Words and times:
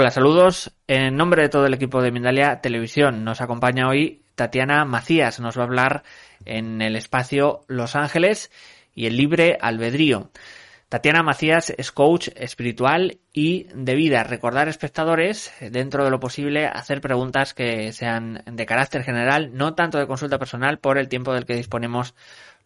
Hola, 0.00 0.12
saludos. 0.12 0.70
En 0.86 1.16
nombre 1.16 1.42
de 1.42 1.48
todo 1.48 1.66
el 1.66 1.74
equipo 1.74 2.00
de 2.00 2.12
Mindalia 2.12 2.60
Televisión 2.60 3.24
nos 3.24 3.40
acompaña 3.40 3.88
hoy 3.88 4.22
Tatiana 4.36 4.84
Macías. 4.84 5.40
Nos 5.40 5.58
va 5.58 5.62
a 5.62 5.64
hablar 5.64 6.04
en 6.44 6.80
el 6.82 6.94
espacio 6.94 7.64
Los 7.66 7.96
Ángeles 7.96 8.52
y 8.94 9.06
el 9.06 9.16
libre 9.16 9.58
albedrío. 9.60 10.30
Tatiana 10.88 11.24
Macías 11.24 11.74
es 11.76 11.90
coach 11.90 12.28
espiritual 12.36 13.18
y 13.32 13.66
de 13.74 13.96
vida. 13.96 14.22
Recordar 14.22 14.68
espectadores, 14.68 15.52
dentro 15.60 16.04
de 16.04 16.10
lo 16.10 16.20
posible, 16.20 16.66
hacer 16.66 17.00
preguntas 17.00 17.52
que 17.52 17.92
sean 17.92 18.44
de 18.46 18.66
carácter 18.66 19.02
general, 19.02 19.50
no 19.52 19.74
tanto 19.74 19.98
de 19.98 20.06
consulta 20.06 20.38
personal 20.38 20.78
por 20.78 20.96
el 20.96 21.08
tiempo 21.08 21.34
del 21.34 21.44
que 21.44 21.56
disponemos 21.56 22.14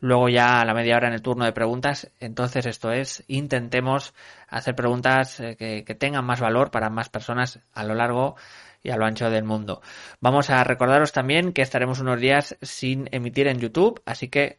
luego 0.02 0.28
ya 0.28 0.60
a 0.60 0.64
la 0.64 0.74
media 0.74 0.96
hora 0.96 1.08
en 1.08 1.14
el 1.14 1.22
turno 1.22 1.44
de 1.44 1.52
preguntas. 1.52 2.10
Entonces 2.18 2.66
esto 2.66 2.90
es, 2.92 3.24
intentemos 3.28 4.14
hacer 4.48 4.74
preguntas 4.74 5.38
eh, 5.40 5.56
que, 5.56 5.94
tengan 5.94 6.26
más 6.26 6.40
valor 6.40 6.70
para 6.70 6.90
más 6.90 7.08
personas 7.08 7.60
a 7.72 7.84
lo 7.84 7.94
largo 7.94 8.34
y 8.82 8.90
a 8.90 8.96
lo 8.96 9.06
ancho 9.06 9.30
del 9.30 9.44
mundo. 9.44 9.80
Vamos 10.20 10.50
a 10.50 10.64
recordaros 10.64 11.12
también 11.12 11.52
que 11.52 11.62
estaremos 11.62 12.00
unos 12.00 12.20
días 12.20 12.58
sin 12.62 13.08
emitir 13.12 13.46
en 13.46 13.60
YouTube, 13.60 14.02
así 14.04 14.28
que 14.28 14.58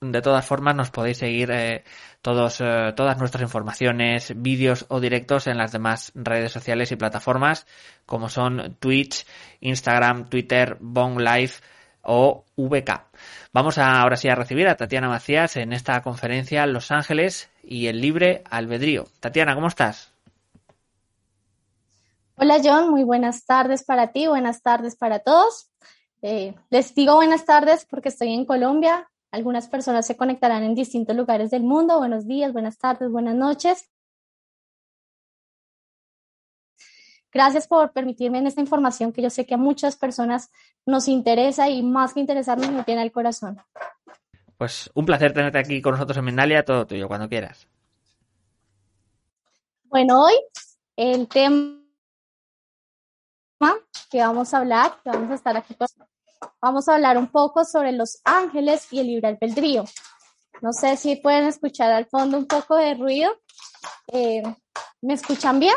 de 0.00 0.20
todas 0.20 0.44
formas 0.44 0.74
nos 0.76 0.90
podéis 0.90 1.16
seguir 1.16 1.50
eh, 1.50 1.82
todos, 2.20 2.60
eh, 2.60 2.92
todas 2.94 3.16
nuestras 3.16 3.40
informaciones, 3.40 4.34
vídeos 4.36 4.84
o 4.90 5.00
directos 5.00 5.46
en 5.46 5.56
las 5.56 5.72
demás 5.72 6.12
redes 6.14 6.52
sociales 6.52 6.92
y 6.92 6.96
plataformas 6.96 7.66
como 8.04 8.28
son 8.28 8.76
Twitch, 8.80 9.24
Instagram, 9.60 10.28
Twitter, 10.28 10.76
Bong 10.78 11.18
Live 11.18 11.52
o 12.02 12.44
VK. 12.56 13.13
Vamos 13.54 13.78
a, 13.78 14.02
ahora 14.02 14.16
sí 14.16 14.28
a 14.28 14.34
recibir 14.34 14.66
a 14.66 14.76
Tatiana 14.76 15.08
Macías 15.08 15.56
en 15.56 15.72
esta 15.72 16.02
conferencia 16.02 16.66
Los 16.66 16.90
Ángeles 16.90 17.50
y 17.62 17.86
el 17.86 18.00
libre 18.00 18.42
albedrío. 18.50 19.04
Tatiana, 19.20 19.54
¿cómo 19.54 19.68
estás? 19.68 20.12
Hola 22.34 22.60
John, 22.64 22.90
muy 22.90 23.04
buenas 23.04 23.46
tardes 23.46 23.84
para 23.84 24.10
ti, 24.10 24.26
buenas 24.26 24.60
tardes 24.60 24.96
para 24.96 25.20
todos. 25.20 25.70
Eh, 26.20 26.56
les 26.70 26.96
digo 26.96 27.14
buenas 27.14 27.44
tardes 27.44 27.86
porque 27.88 28.08
estoy 28.08 28.34
en 28.34 28.44
Colombia. 28.44 29.08
Algunas 29.30 29.68
personas 29.68 30.04
se 30.04 30.16
conectarán 30.16 30.64
en 30.64 30.74
distintos 30.74 31.14
lugares 31.14 31.52
del 31.52 31.62
mundo. 31.62 31.98
Buenos 31.98 32.26
días, 32.26 32.52
buenas 32.52 32.76
tardes, 32.76 33.08
buenas 33.08 33.36
noches. 33.36 33.88
Gracias 37.34 37.66
por 37.66 37.90
permitirme 37.90 38.38
en 38.38 38.46
esta 38.46 38.60
información 38.60 39.12
que 39.12 39.20
yo 39.20 39.28
sé 39.28 39.44
que 39.44 39.54
a 39.54 39.58
muchas 39.58 39.96
personas 39.96 40.52
nos 40.86 41.08
interesa 41.08 41.68
y 41.68 41.82
más 41.82 42.14
que 42.14 42.20
interesarnos 42.20 42.70
me 42.70 42.84
tiene 42.84 43.02
el 43.02 43.10
corazón. 43.10 43.60
Pues 44.56 44.88
un 44.94 45.04
placer 45.04 45.34
tenerte 45.34 45.58
aquí 45.58 45.82
con 45.82 45.94
nosotros 45.94 46.16
en 46.16 46.26
Mendalia, 46.26 46.64
todo 46.64 46.86
tuyo, 46.86 47.08
cuando 47.08 47.28
quieras. 47.28 47.66
Bueno, 49.86 50.22
hoy 50.22 50.34
el 50.94 51.26
tema 51.26 51.80
que 54.10 54.20
vamos 54.20 54.54
a 54.54 54.58
hablar, 54.58 55.00
que 55.02 55.10
vamos 55.10 55.32
a 55.32 55.34
estar 55.34 55.56
aquí, 55.56 55.76
vamos 56.60 56.88
a 56.88 56.94
hablar 56.94 57.18
un 57.18 57.26
poco 57.26 57.64
sobre 57.64 57.90
los 57.90 58.20
ángeles 58.24 58.92
y 58.92 59.00
el 59.00 59.08
libre 59.08 59.26
albedrío. 59.26 59.84
No 60.62 60.72
sé 60.72 60.96
si 60.96 61.16
pueden 61.16 61.46
escuchar 61.46 61.90
al 61.90 62.06
fondo 62.06 62.38
un 62.38 62.46
poco 62.46 62.76
de 62.76 62.94
ruido. 62.94 63.32
Eh, 64.12 64.42
¿Me 65.02 65.14
escuchan 65.14 65.58
bien? 65.58 65.74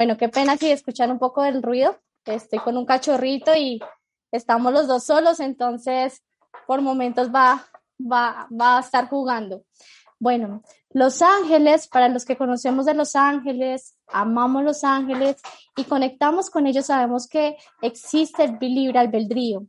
Bueno, 0.00 0.16
qué 0.16 0.30
pena 0.30 0.56
si 0.56 0.70
escuchar 0.70 1.12
un 1.12 1.18
poco 1.18 1.42
del 1.42 1.62
ruido. 1.62 1.94
Estoy 2.24 2.58
con 2.60 2.78
un 2.78 2.86
cachorrito 2.86 3.54
y 3.54 3.82
estamos 4.32 4.72
los 4.72 4.88
dos 4.88 5.04
solos, 5.04 5.40
entonces 5.40 6.22
por 6.66 6.80
momentos 6.80 7.28
va, 7.28 7.66
va, 8.00 8.48
va 8.50 8.78
a 8.78 8.80
estar 8.80 9.10
jugando. 9.10 9.64
Bueno, 10.18 10.62
Los 10.88 11.20
Ángeles, 11.20 11.86
para 11.86 12.08
los 12.08 12.24
que 12.24 12.38
conocemos 12.38 12.86
de 12.86 12.94
Los 12.94 13.14
Ángeles, 13.14 13.98
amamos 14.08 14.64
Los 14.64 14.84
Ángeles 14.84 15.36
y 15.76 15.84
conectamos 15.84 16.48
con 16.48 16.66
ellos, 16.66 16.86
sabemos 16.86 17.28
que 17.28 17.58
existe 17.82 18.44
el 18.44 18.56
libre 18.58 19.00
albedrío. 19.00 19.66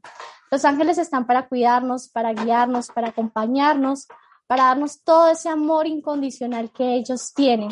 Los 0.50 0.64
ángeles 0.64 0.97
están 0.97 1.28
para 1.28 1.50
cuidarnos, 1.50 2.08
para 2.08 2.31
guiarnos, 2.31 2.88
para 2.88 3.09
acompañarnos, 3.09 4.08
para 4.47 4.68
darnos 4.68 5.03
todo 5.03 5.28
ese 5.28 5.50
amor 5.50 5.88
incondicional 5.88 6.72
que 6.72 6.96
ellos 6.96 7.34
tienen. 7.34 7.72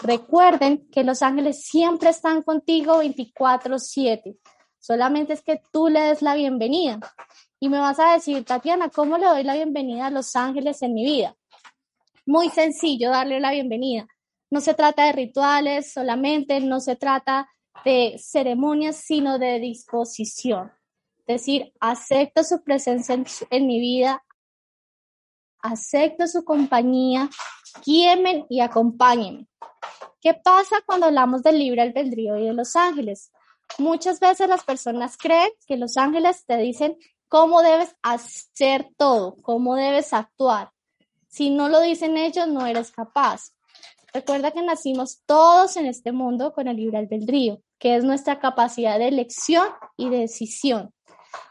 Recuerden 0.00 0.88
que 0.90 1.04
los 1.04 1.22
ángeles 1.22 1.64
siempre 1.64 2.10
están 2.10 2.42
contigo 2.42 2.98
24/7. 2.98 4.38
Solamente 4.78 5.34
es 5.34 5.42
que 5.42 5.60
tú 5.72 5.88
le 5.88 6.00
des 6.00 6.22
la 6.22 6.34
bienvenida. 6.34 6.98
Y 7.60 7.68
me 7.68 7.78
vas 7.78 8.00
a 8.00 8.14
decir, 8.14 8.44
Tatiana, 8.44 8.88
¿cómo 8.88 9.18
le 9.18 9.26
doy 9.26 9.44
la 9.44 9.54
bienvenida 9.54 10.06
a 10.06 10.10
los 10.10 10.34
ángeles 10.34 10.82
en 10.82 10.94
mi 10.94 11.04
vida? 11.04 11.36
Muy 12.26 12.48
sencillo 12.48 13.10
darle 13.10 13.38
la 13.38 13.52
bienvenida. 13.52 14.08
No 14.50 14.60
se 14.60 14.74
trata 14.74 15.06
de 15.06 15.12
rituales 15.12 15.92
solamente, 15.92 16.60
no 16.60 16.80
se 16.80 16.96
trata 16.96 17.48
de 17.84 18.16
ceremonias, 18.18 18.96
sino 18.96 19.38
de 19.38 19.60
disposición. 19.60 20.72
Es 21.26 21.40
decir, 21.40 21.72
acepto 21.80 22.42
su 22.42 22.62
presencia 22.64 23.14
en, 23.14 23.24
en 23.50 23.66
mi 23.66 23.78
vida, 23.78 24.24
acepto 25.62 26.26
su 26.26 26.44
compañía, 26.44 27.30
guíenme 27.84 28.46
y 28.48 28.60
acompáñenme. 28.60 29.46
¿Qué 30.20 30.34
pasa 30.34 30.76
cuando 30.86 31.06
hablamos 31.06 31.42
del 31.42 31.58
libre 31.58 31.82
albedrío 31.82 32.36
y 32.38 32.46
de 32.46 32.52
los 32.52 32.76
ángeles? 32.76 33.32
Muchas 33.78 34.20
veces 34.20 34.48
las 34.48 34.64
personas 34.64 35.16
creen 35.16 35.50
que 35.66 35.76
los 35.76 35.96
ángeles 35.96 36.44
te 36.44 36.56
dicen 36.58 36.96
cómo 37.28 37.62
debes 37.62 37.96
hacer 38.02 38.90
todo, 38.96 39.36
cómo 39.42 39.74
debes 39.74 40.12
actuar. 40.12 40.70
Si 41.28 41.50
no 41.50 41.68
lo 41.68 41.80
dicen 41.80 42.16
ellos, 42.18 42.46
no 42.46 42.66
eres 42.66 42.90
capaz. 42.90 43.52
Recuerda 44.12 44.50
que 44.50 44.62
nacimos 44.62 45.22
todos 45.24 45.78
en 45.78 45.86
este 45.86 46.12
mundo 46.12 46.52
con 46.52 46.68
el 46.68 46.76
libre 46.76 46.98
albedrío, 46.98 47.62
que 47.78 47.96
es 47.96 48.04
nuestra 48.04 48.38
capacidad 48.38 48.98
de 48.98 49.08
elección 49.08 49.66
y 49.96 50.10
de 50.10 50.18
decisión. 50.18 50.92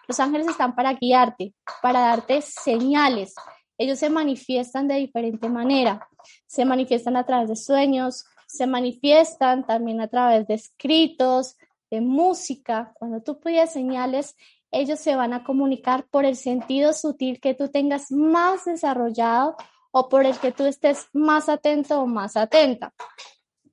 Los 0.08 0.20
ángeles 0.20 0.48
están 0.48 0.76
para 0.76 0.94
guiarte, 0.94 1.56
para 1.82 2.02
darte 2.02 2.42
señales, 2.42 3.34
ellos 3.82 3.98
se 3.98 4.10
manifiestan 4.12 4.88
de 4.88 4.96
diferente 4.96 5.50
manera. 5.50 6.08
Se 6.46 6.66
manifiestan 6.66 7.18
a 7.18 7.26
través 7.26 7.50
de 7.50 7.56
sueños, 7.56 8.26
se 8.48 8.68
manifiestan 8.68 9.66
también 9.66 10.02
a 10.02 10.08
través 10.08 10.46
de 10.48 10.54
escritos, 10.54 11.58
de 11.90 12.00
música. 12.00 12.94
Cuando 13.00 13.24
tú 13.24 13.40
pides 13.40 13.72
señales, 13.72 14.36
ellos 14.70 15.00
se 15.00 15.16
van 15.16 15.34
a 15.34 15.44
comunicar 15.44 16.06
por 16.10 16.26
el 16.26 16.36
sentido 16.36 16.94
sutil 16.94 17.40
que 17.40 17.56
tú 17.56 17.70
tengas 17.70 18.12
más 18.12 18.66
desarrollado 18.66 19.56
o 19.90 20.10
por 20.10 20.26
el 20.26 20.38
que 20.38 20.52
tú 20.52 20.66
estés 20.66 21.08
más 21.12 21.50
atento 21.50 22.02
o 22.02 22.06
más 22.06 22.38
atenta. 22.38 22.94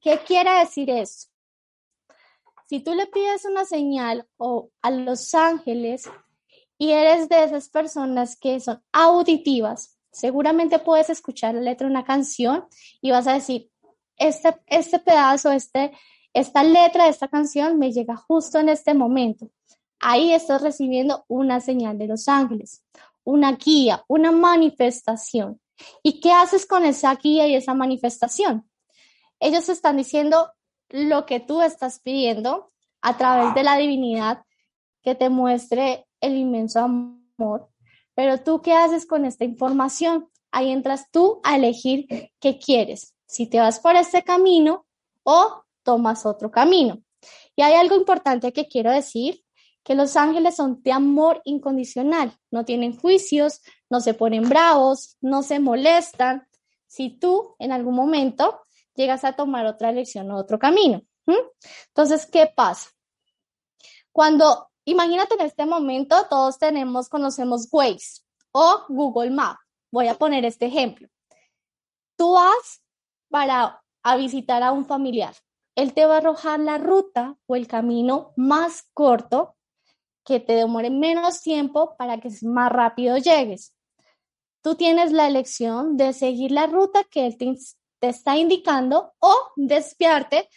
¿Qué 0.00 0.18
quiere 0.26 0.50
decir 0.60 0.88
eso? 0.88 1.28
Si 2.66 2.80
tú 2.80 2.94
le 2.94 3.06
pides 3.06 3.44
una 3.44 3.66
señal 3.66 4.26
o 4.38 4.70
a 4.80 4.90
los 4.90 5.34
ángeles 5.34 6.08
y 6.78 6.92
eres 6.92 7.28
de 7.28 7.44
esas 7.44 7.68
personas 7.68 8.36
que 8.36 8.58
son 8.60 8.82
auditivas, 8.92 9.97
Seguramente 10.18 10.80
puedes 10.80 11.10
escuchar 11.10 11.54
la 11.54 11.60
letra 11.60 11.86
de 11.86 11.92
una 11.92 12.04
canción 12.04 12.64
y 13.00 13.12
vas 13.12 13.28
a 13.28 13.34
decir, 13.34 13.70
este, 14.16 14.52
este 14.66 14.98
pedazo, 14.98 15.52
este, 15.52 15.92
esta 16.34 16.64
letra 16.64 17.04
de 17.04 17.10
esta 17.10 17.28
canción 17.28 17.78
me 17.78 17.92
llega 17.92 18.16
justo 18.16 18.58
en 18.58 18.68
este 18.68 18.94
momento. 18.94 19.48
Ahí 20.00 20.32
estás 20.32 20.60
recibiendo 20.60 21.24
una 21.28 21.60
señal 21.60 21.98
de 21.98 22.08
los 22.08 22.26
ángeles, 22.26 22.84
una 23.22 23.52
guía, 23.52 24.04
una 24.08 24.32
manifestación. 24.32 25.60
¿Y 26.02 26.18
qué 26.18 26.32
haces 26.32 26.66
con 26.66 26.84
esa 26.84 27.14
guía 27.14 27.46
y 27.46 27.54
esa 27.54 27.74
manifestación? 27.74 28.68
Ellos 29.38 29.68
están 29.68 29.98
diciendo 29.98 30.50
lo 30.88 31.26
que 31.26 31.38
tú 31.38 31.62
estás 31.62 32.00
pidiendo 32.00 32.72
a 33.02 33.16
través 33.16 33.54
de 33.54 33.62
la 33.62 33.76
divinidad 33.76 34.42
que 35.00 35.14
te 35.14 35.28
muestre 35.28 36.08
el 36.20 36.36
inmenso 36.36 36.80
amor 36.80 37.68
pero 38.18 38.42
tú, 38.42 38.62
¿qué 38.62 38.72
haces 38.72 39.06
con 39.06 39.24
esta 39.24 39.44
información? 39.44 40.28
Ahí 40.50 40.72
entras 40.72 41.08
tú 41.12 41.40
a 41.44 41.54
elegir 41.54 42.32
qué 42.40 42.58
quieres, 42.58 43.14
si 43.26 43.46
te 43.46 43.60
vas 43.60 43.78
por 43.78 43.94
este 43.94 44.24
camino 44.24 44.86
o 45.22 45.62
tomas 45.84 46.26
otro 46.26 46.50
camino. 46.50 47.00
Y 47.54 47.62
hay 47.62 47.74
algo 47.74 47.94
importante 47.94 48.52
que 48.52 48.66
quiero 48.66 48.90
decir, 48.90 49.44
que 49.84 49.94
los 49.94 50.16
ángeles 50.16 50.56
son 50.56 50.82
de 50.82 50.90
amor 50.90 51.42
incondicional, 51.44 52.36
no 52.50 52.64
tienen 52.64 52.98
juicios, 52.98 53.60
no 53.88 54.00
se 54.00 54.14
ponen 54.14 54.48
bravos, 54.48 55.16
no 55.20 55.44
se 55.44 55.60
molestan. 55.60 56.48
Si 56.88 57.10
tú 57.10 57.54
en 57.60 57.70
algún 57.70 57.94
momento 57.94 58.62
llegas 58.96 59.22
a 59.22 59.34
tomar 59.34 59.64
otra 59.64 59.90
elección 59.90 60.28
o 60.32 60.38
otro 60.38 60.58
camino. 60.58 61.02
Entonces, 61.86 62.26
¿qué 62.26 62.50
pasa? 62.52 62.90
Cuando 64.10 64.67
Imagínate 64.88 65.34
en 65.34 65.42
este 65.42 65.66
momento, 65.66 66.16
todos 66.30 66.58
tenemos, 66.58 67.10
conocemos 67.10 67.68
Waze 67.70 68.22
o 68.52 68.86
Google 68.88 69.28
Maps. 69.28 69.60
Voy 69.92 70.08
a 70.08 70.14
poner 70.14 70.46
este 70.46 70.64
ejemplo. 70.64 71.06
Tú 72.16 72.32
vas 72.32 72.82
para 73.28 73.82
a 74.02 74.16
visitar 74.16 74.62
a 74.62 74.72
un 74.72 74.86
familiar. 74.86 75.34
Él 75.74 75.92
te 75.92 76.06
va 76.06 76.14
a 76.14 76.18
arrojar 76.18 76.60
la 76.60 76.78
ruta 76.78 77.36
o 77.44 77.54
el 77.54 77.68
camino 77.68 78.32
más 78.36 78.88
corto 78.94 79.56
que 80.24 80.40
te 80.40 80.54
demore 80.54 80.88
menos 80.88 81.42
tiempo 81.42 81.94
para 81.98 82.18
que 82.18 82.30
más 82.40 82.72
rápido 82.72 83.18
llegues. 83.18 83.74
Tú 84.62 84.74
tienes 84.74 85.12
la 85.12 85.26
elección 85.26 85.98
de 85.98 86.14
seguir 86.14 86.50
la 86.50 86.66
ruta 86.66 87.04
que 87.04 87.26
él 87.26 87.36
te, 87.36 88.08
está 88.08 88.38
indicando 88.38 89.12
o 89.18 89.34
desviarte 89.56 90.48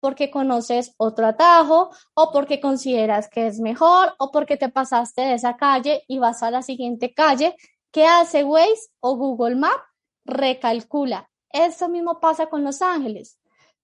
porque 0.00 0.30
conoces 0.30 0.94
otro 0.96 1.26
atajo 1.26 1.90
o 2.14 2.32
porque 2.32 2.60
consideras 2.60 3.28
que 3.28 3.46
es 3.46 3.60
mejor 3.60 4.14
o 4.18 4.30
porque 4.30 4.56
te 4.56 4.68
pasaste 4.68 5.22
de 5.22 5.34
esa 5.34 5.56
calle 5.56 6.04
y 6.08 6.18
vas 6.18 6.42
a 6.42 6.50
la 6.50 6.62
siguiente 6.62 7.14
calle. 7.14 7.56
¿Qué 7.90 8.06
hace 8.06 8.44
Waze 8.44 8.90
o 9.00 9.16
Google 9.16 9.56
Map? 9.56 9.80
Recalcula. 10.24 11.30
Eso 11.50 11.88
mismo 11.88 12.20
pasa 12.20 12.46
con 12.46 12.64
los 12.64 12.82
ángeles. 12.82 13.38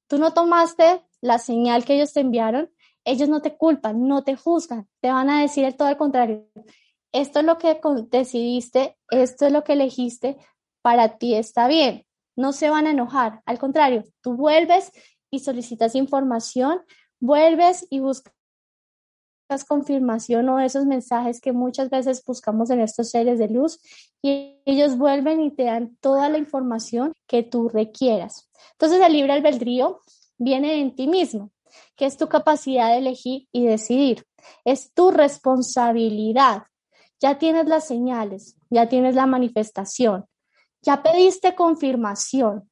Tú 0.07 0.19
no 0.19 0.33
tomaste 0.33 1.03
la 1.21 1.39
señal 1.39 1.85
que 1.85 1.95
ellos 1.95 2.13
te 2.13 2.21
enviaron, 2.21 2.71
ellos 3.05 3.29
no 3.29 3.41
te 3.41 3.57
culpan, 3.57 4.07
no 4.07 4.23
te 4.23 4.37
juzgan, 4.37 4.89
te 5.01 5.11
van 5.11 5.31
a 5.31 5.41
decir 5.41 5.65
el 5.65 5.77
todo 5.77 5.89
al 5.89 5.97
contrario. 5.97 6.47
Esto 7.13 7.41
es 7.41 7.45
lo 7.45 7.59
que 7.59 7.81
decidiste, 8.11 8.99
esto 9.09 9.47
es 9.47 9.53
lo 9.53 9.65
que 9.65 9.75
elegiste, 9.75 10.37
para 10.83 11.17
ti 11.17 11.35
está 11.35 11.69
bien. 11.69 12.05
No 12.37 12.53
se 12.53 12.69
van 12.69 12.87
a 12.87 12.91
enojar, 12.91 13.41
al 13.47 13.59
contrario, 13.59 14.05
tú 14.21 14.35
vuelves 14.35 14.91
y 15.35 15.39
solicitas 15.41 15.95
información, 15.95 16.81
vuelves 17.21 17.87
y 17.91 18.01
buscas 18.01 18.33
confirmación 19.69 20.49
o 20.49 20.59
esos 20.59 20.87
mensajes 20.87 21.41
que 21.41 21.53
muchas 21.53 21.91
veces 21.91 22.25
buscamos 22.25 22.71
en 22.71 22.81
estos 22.81 23.11
seres 23.11 23.39
de 23.39 23.49
luz 23.49 23.79
y 24.23 24.61
ellos 24.65 24.97
vuelven 24.97 25.41
y 25.41 25.51
te 25.51 25.65
dan 25.65 25.97
toda 26.01 26.29
la 26.29 26.39
información 26.39 27.13
que 27.27 27.43
tú 27.43 27.69
requieras. 27.69 28.51
Entonces 28.73 29.01
el 29.01 29.13
libre 29.13 29.33
albedrío 29.33 30.01
viene 30.39 30.81
en 30.81 30.95
ti 30.97 31.07
mismo, 31.07 31.51
que 31.97 32.07
es 32.07 32.17
tu 32.17 32.29
capacidad 32.29 32.91
de 32.91 32.99
elegir 32.99 33.49
y 33.53 33.67
decidir. 33.67 34.25
Es 34.65 34.93
tu 34.93 35.11
responsabilidad. 35.11 36.65
Ya 37.21 37.39
tienes 37.39 37.67
las 37.67 37.87
señales, 37.87 38.57
ya 38.71 38.89
tienes 38.89 39.15
la 39.15 39.27
manifestación, 39.27 40.27
ya 40.83 41.03
pediste 41.03 41.55
confirmación 41.55 42.69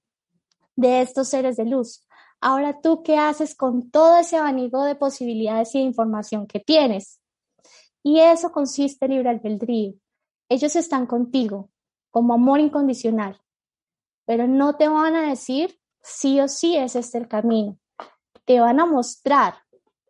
de 0.76 1.00
estos 1.02 1.28
seres 1.28 1.56
de 1.56 1.64
luz. 1.64 2.06
Ahora 2.44 2.80
tú, 2.80 3.04
¿qué 3.04 3.18
haces 3.18 3.54
con 3.54 3.88
todo 3.92 4.16
ese 4.16 4.36
abanico 4.36 4.82
de 4.82 4.96
posibilidades 4.96 5.76
y 5.76 5.78
de 5.78 5.84
información 5.84 6.48
que 6.48 6.58
tienes? 6.58 7.20
Y 8.02 8.18
eso 8.18 8.50
consiste 8.50 9.04
en 9.04 9.12
libre 9.12 9.30
albedrío. 9.30 9.94
Ellos 10.48 10.74
están 10.74 11.06
contigo 11.06 11.70
como 12.10 12.34
amor 12.34 12.58
incondicional, 12.58 13.40
pero 14.24 14.48
no 14.48 14.74
te 14.74 14.88
van 14.88 15.14
a 15.14 15.28
decir 15.28 15.78
sí 16.02 16.40
o 16.40 16.48
sí 16.48 16.76
es 16.76 16.96
este 16.96 17.18
el 17.18 17.28
camino. 17.28 17.78
Te 18.44 18.58
van 18.58 18.80
a 18.80 18.86
mostrar, 18.86 19.54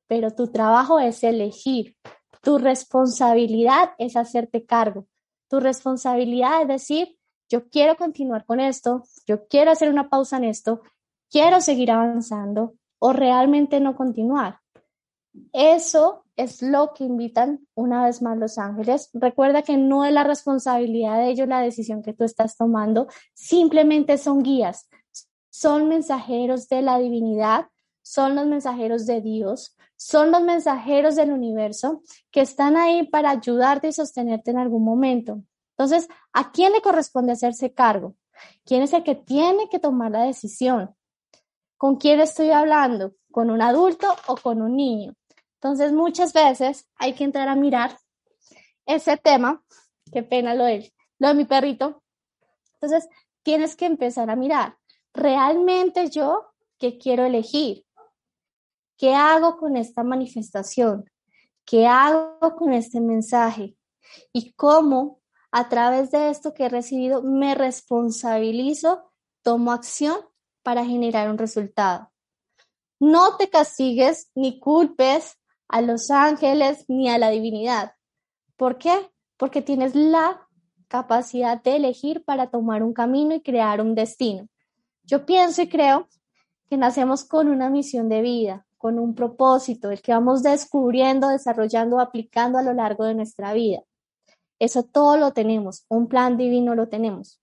pero 0.07 0.31
tu 0.31 0.47
trabajo 0.47 0.99
es 1.01 1.23
elegir. 1.23 1.99
Tu 2.41 2.57
responsabilidad 2.57 3.91
es 3.99 4.17
hacerte 4.17 4.65
cargo. 4.65 5.07
Tu 5.51 5.61
responsabilidad 5.61 6.63
es 6.63 6.69
decir, 6.69 7.19
yo 7.51 7.69
quiero 7.69 7.95
continuar 7.97 8.47
con 8.47 8.59
esto, 8.59 9.03
yo 9.27 9.47
quiero 9.49 9.71
hacer 9.71 9.91
una 9.91 10.09
pausa 10.09 10.39
en 10.39 10.45
esto 10.45 10.81
quiero 11.33 11.61
seguir 11.63 11.91
avanzando 11.91 12.75
o 12.99 13.13
realmente 13.13 13.81
no 13.81 13.97
continuar. 13.97 14.61
Eso 15.53 16.25
es 16.37 16.61
lo 16.63 16.93
que 16.93 17.05
invitan 17.05 17.67
una 17.75 18.05
vez 18.05 18.21
más 18.21 18.37
los 18.39 18.59
ángeles. 18.59 19.11
Recuerda 19.15 19.63
que 19.63 19.79
no 19.79 20.05
es 20.05 20.13
la 20.13 20.25
responsabilidad 20.25 21.17
de 21.17 21.31
ellos 21.31 21.49
la 21.49 21.61
decisión 21.61 22.03
que 22.03 22.13
tú 22.13 22.25
estás 22.25 22.57
tomando, 22.57 23.09
simplemente 23.33 24.19
son 24.19 24.43
guías, 24.43 24.89
son 25.51 25.89
mensajeros 25.89 26.69
de 26.69 26.83
la 26.83 26.99
divinidad, 26.99 27.67
son 28.03 28.35
los 28.35 28.47
mensajeros 28.47 29.07
de 29.07 29.23
Dios, 29.23 29.77
son 29.97 30.33
los 30.33 30.43
mensajeros 30.43 31.17
del 31.17 31.33
universo 31.33 32.03
que 32.31 32.43
están 32.43 32.77
ahí 32.77 33.07
para 33.07 33.31
ayudarte 33.31 33.89
y 33.89 33.93
sostenerte 33.93 34.51
en 34.51 34.59
algún 34.59 34.85
momento. 34.85 35.43
Entonces, 35.79 36.09
¿a 36.33 36.53
quién 36.53 36.73
le 36.73 36.83
corresponde 36.83 37.33
hacerse 37.33 37.73
cargo? 37.73 38.17
¿Quién 38.65 38.83
es 38.83 38.93
el 38.93 39.03
que 39.03 39.15
tiene 39.15 39.69
que 39.71 39.79
tomar 39.79 40.11
la 40.11 40.25
decisión? 40.25 40.95
¿Con 41.83 41.97
quién 41.97 42.21
estoy 42.21 42.51
hablando? 42.51 43.17
¿Con 43.33 43.51
un 43.51 43.61
adulto 43.61 44.07
o 44.29 44.37
con 44.37 44.63
un 44.63 44.77
niño? 44.77 45.17
Entonces, 45.55 45.93
muchas 45.93 46.33
veces 46.33 46.89
hay 46.95 47.13
que 47.13 47.25
entrar 47.25 47.49
a 47.49 47.57
mirar 47.57 47.99
ese 48.87 49.17
tema. 49.17 49.65
Qué 50.13 50.23
pena 50.23 50.55
lo 50.55 50.63
de, 50.63 50.93
lo 51.19 51.27
de 51.27 51.35
mi 51.35 51.45
perrito. 51.45 52.01
Entonces, 52.75 53.09
tienes 53.43 53.75
que 53.75 53.87
empezar 53.87 54.31
a 54.31 54.37
mirar. 54.37 54.77
¿Realmente 55.13 56.09
yo 56.09 56.53
qué 56.79 56.99
quiero 56.99 57.25
elegir? 57.25 57.85
¿Qué 58.97 59.17
hago 59.17 59.57
con 59.57 59.77
esta 59.77 60.05
manifestación? 60.05 61.11
¿Qué 61.65 61.89
hago 61.89 62.55
con 62.55 62.75
este 62.75 63.01
mensaje? 63.01 63.77
¿Y 64.33 64.53
cómo 64.53 65.21
a 65.51 65.69
través 65.69 66.13
de 66.13 66.31
esto 66.31 66.55
que 66.55 66.67
he 66.67 66.69
recibido 66.69 67.25
me 67.25 67.57
responsabilizo, 67.57 69.11
tomo 69.43 69.73
acción 69.73 70.32
para 70.63 70.85
generar 70.85 71.31
un 71.31 71.39
resultado. 71.39 72.11
No 73.01 73.37
te 73.37 73.51
castigues 73.51 74.31
ni 74.35 74.61
culpes 74.61 75.39
a 75.69 75.81
los 75.81 76.11
ángeles 76.11 76.85
ni 76.89 77.09
a 77.09 77.19
la 77.19 77.31
divinidad. 77.31 77.95
¿Por 78.57 78.79
qué? 78.79 79.11
Porque 79.37 79.63
tienes 79.63 79.95
la 79.95 80.47
capacidad 80.87 81.61
de 81.63 81.77
elegir 81.77 82.25
para 82.25 82.51
tomar 82.51 82.83
un 82.83 82.93
camino 82.93 83.35
y 83.35 83.41
crear 83.41 83.81
un 83.81 83.95
destino. 83.95 84.47
Yo 85.03 85.27
pienso 85.27 85.63
y 85.63 85.69
creo 85.69 86.07
que 86.69 86.77
nacemos 86.77 87.25
con 87.25 87.49
una 87.49 87.71
misión 87.71 88.09
de 88.09 88.23
vida, 88.23 88.67
con 88.79 88.99
un 88.99 89.15
propósito, 89.15 89.91
el 89.91 90.01
que 90.01 90.13
vamos 90.13 90.43
descubriendo, 90.43 91.29
desarrollando, 91.29 91.99
aplicando 91.99 92.59
a 92.59 92.63
lo 92.63 92.73
largo 92.73 93.05
de 93.05 93.15
nuestra 93.15 93.53
vida. 93.53 93.83
Eso 94.61 94.85
todo 94.85 95.17
lo 95.17 95.33
tenemos, 95.33 95.85
un 95.89 96.07
plan 96.07 96.37
divino 96.37 96.77
lo 96.77 96.89
tenemos. 96.89 97.41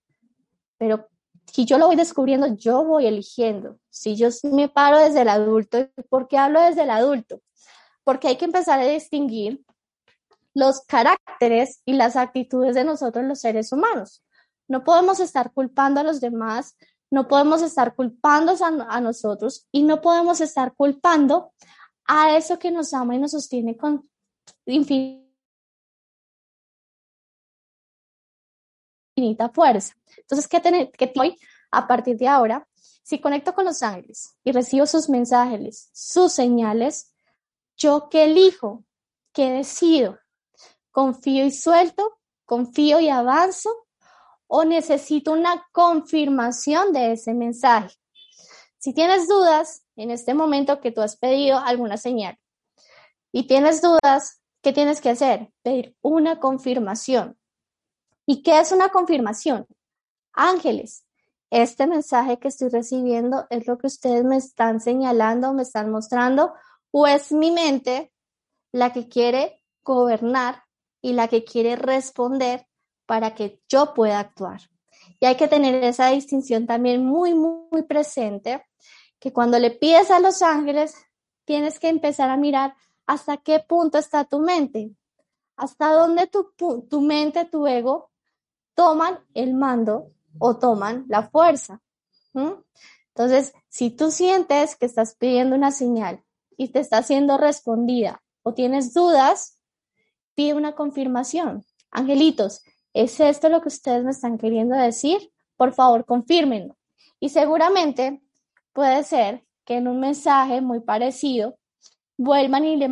Pero 0.78 1.09
si 1.52 1.64
yo 1.64 1.78
lo 1.78 1.86
voy 1.86 1.96
descubriendo, 1.96 2.46
yo 2.54 2.84
voy 2.84 3.06
eligiendo. 3.06 3.78
Si 3.90 4.16
yo 4.16 4.28
me 4.52 4.68
paro 4.68 4.98
desde 4.98 5.22
el 5.22 5.28
adulto, 5.28 5.88
¿por 6.08 6.28
qué 6.28 6.38
hablo 6.38 6.60
desde 6.60 6.82
el 6.82 6.90
adulto? 6.90 7.40
Porque 8.04 8.28
hay 8.28 8.36
que 8.36 8.44
empezar 8.44 8.80
a 8.80 8.86
distinguir 8.86 9.64
los 10.54 10.82
caracteres 10.82 11.82
y 11.84 11.94
las 11.94 12.16
actitudes 12.16 12.74
de 12.74 12.84
nosotros 12.84 13.24
los 13.24 13.40
seres 13.40 13.72
humanos. 13.72 14.24
No 14.68 14.84
podemos 14.84 15.20
estar 15.20 15.52
culpando 15.52 16.00
a 16.00 16.04
los 16.04 16.20
demás, 16.20 16.76
no 17.10 17.26
podemos 17.26 17.62
estar 17.62 17.94
culpando 17.94 18.52
a, 18.52 18.96
a 18.96 19.00
nosotros 19.00 19.66
y 19.72 19.82
no 19.82 20.00
podemos 20.00 20.40
estar 20.40 20.74
culpando 20.74 21.52
a 22.06 22.36
eso 22.36 22.58
que 22.58 22.70
nos 22.70 22.94
ama 22.94 23.16
y 23.16 23.18
nos 23.18 23.32
sostiene 23.32 23.76
con 23.76 24.08
fuerza. 29.52 29.94
Entonces, 30.16 30.48
¿qué, 30.48 30.60
tener, 30.60 30.90
qué 30.92 31.12
hoy, 31.16 31.36
a 31.70 31.86
partir 31.86 32.16
de 32.16 32.28
ahora? 32.28 32.66
Si 33.02 33.20
conecto 33.20 33.54
con 33.54 33.64
los 33.64 33.82
ángeles 33.82 34.36
y 34.44 34.52
recibo 34.52 34.86
sus 34.86 35.08
mensajes, 35.08 35.90
sus 35.92 36.32
señales, 36.32 37.12
¿yo 37.76 38.08
qué 38.10 38.24
elijo? 38.24 38.84
¿Qué 39.32 39.50
decido? 39.50 40.18
¿Confío 40.90 41.44
y 41.44 41.50
suelto? 41.50 42.18
¿Confío 42.44 43.00
y 43.00 43.08
avanzo? 43.08 43.70
¿O 44.46 44.64
necesito 44.64 45.32
una 45.32 45.66
confirmación 45.72 46.92
de 46.92 47.12
ese 47.12 47.34
mensaje? 47.34 47.96
Si 48.78 48.94
tienes 48.94 49.28
dudas 49.28 49.84
en 49.96 50.10
este 50.10 50.34
momento 50.34 50.80
que 50.80 50.92
tú 50.92 51.00
has 51.00 51.16
pedido 51.16 51.58
alguna 51.58 51.96
señal 51.96 52.38
y 53.32 53.46
tienes 53.46 53.82
dudas, 53.82 54.40
¿qué 54.62 54.72
tienes 54.72 55.00
que 55.00 55.10
hacer? 55.10 55.52
Pedir 55.62 55.96
una 56.00 56.38
confirmación. 56.38 57.39
¿Y 58.30 58.44
qué 58.44 58.60
es 58.60 58.70
una 58.70 58.90
confirmación? 58.90 59.66
Ángeles, 60.34 61.04
este 61.50 61.88
mensaje 61.88 62.38
que 62.38 62.46
estoy 62.46 62.68
recibiendo 62.68 63.48
es 63.50 63.66
lo 63.66 63.76
que 63.76 63.88
ustedes 63.88 64.22
me 64.22 64.36
están 64.36 64.80
señalando, 64.80 65.52
me 65.52 65.62
están 65.62 65.90
mostrando, 65.90 66.54
o 66.92 67.08
es 67.08 67.32
mi 67.32 67.50
mente 67.50 68.12
la 68.70 68.92
que 68.92 69.08
quiere 69.08 69.64
gobernar 69.82 70.62
y 71.02 71.14
la 71.14 71.26
que 71.26 71.42
quiere 71.42 71.74
responder 71.74 72.68
para 73.04 73.34
que 73.34 73.60
yo 73.68 73.94
pueda 73.94 74.20
actuar. 74.20 74.60
Y 75.18 75.26
hay 75.26 75.34
que 75.34 75.48
tener 75.48 75.82
esa 75.82 76.10
distinción 76.10 76.68
también 76.68 77.04
muy, 77.04 77.34
muy 77.34 77.82
presente, 77.82 78.64
que 79.18 79.32
cuando 79.32 79.58
le 79.58 79.72
pides 79.72 80.12
a 80.12 80.20
los 80.20 80.40
ángeles, 80.40 80.94
tienes 81.44 81.80
que 81.80 81.88
empezar 81.88 82.30
a 82.30 82.36
mirar 82.36 82.76
hasta 83.08 83.38
qué 83.38 83.58
punto 83.58 83.98
está 83.98 84.22
tu 84.22 84.38
mente, 84.38 84.94
hasta 85.56 85.92
dónde 85.92 86.28
tu, 86.28 86.52
tu 86.88 87.00
mente, 87.00 87.44
tu 87.46 87.66
ego 87.66 88.09
toman 88.80 89.18
el 89.34 89.52
mando 89.52 90.10
o 90.38 90.56
toman 90.56 91.04
la 91.06 91.28
fuerza. 91.28 91.82
Entonces, 93.08 93.52
si 93.68 93.90
tú 93.90 94.10
sientes 94.10 94.74
que 94.74 94.86
estás 94.86 95.16
pidiendo 95.16 95.54
una 95.54 95.70
señal 95.70 96.24
y 96.56 96.68
te 96.68 96.80
está 96.80 97.02
siendo 97.02 97.36
respondida 97.36 98.22
o 98.42 98.54
tienes 98.54 98.94
dudas, 98.94 99.58
pide 100.34 100.54
una 100.54 100.74
confirmación. 100.74 101.62
Angelitos, 101.90 102.62
¿es 102.94 103.20
esto 103.20 103.50
lo 103.50 103.60
que 103.60 103.68
ustedes 103.68 104.02
me 104.02 104.12
están 104.12 104.38
queriendo 104.38 104.74
decir? 104.74 105.30
Por 105.58 105.74
favor, 105.74 106.06
confírmenlo. 106.06 106.78
Y 107.18 107.28
seguramente 107.28 108.22
puede 108.72 109.04
ser 109.04 109.44
que 109.66 109.76
en 109.76 109.88
un 109.88 110.00
mensaje 110.00 110.62
muy 110.62 110.80
parecido 110.80 111.58
vuelvan 112.16 112.64
y 112.64 112.76
le 112.76 112.88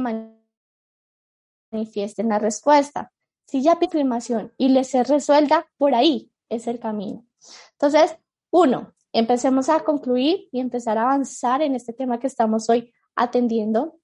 manifiesten 1.73 2.29
la 2.29 2.39
respuesta. 2.39 3.11
Si 3.49 3.63
ya 3.63 3.77
pide 3.77 3.89
confirmación 3.89 4.53
y 4.59 4.69
les 4.69 4.91
se 4.91 5.03
resuelta, 5.05 5.67
por 5.79 5.95
ahí 5.95 6.31
es 6.51 6.67
el 6.67 6.79
camino. 6.79 7.27
Entonces, 7.73 8.19
uno, 8.51 8.95
empecemos 9.11 9.71
a 9.71 9.81
concluir 9.85 10.49
y 10.53 10.61
empezar 10.61 10.99
a 10.99 11.05
avanzar 11.05 11.63
en 11.63 11.75
este 11.75 11.95
tema 11.95 12.21
que 12.21 12.27
estamos 12.27 12.69
hoy 12.69 12.93
atendiendo. 13.17 13.99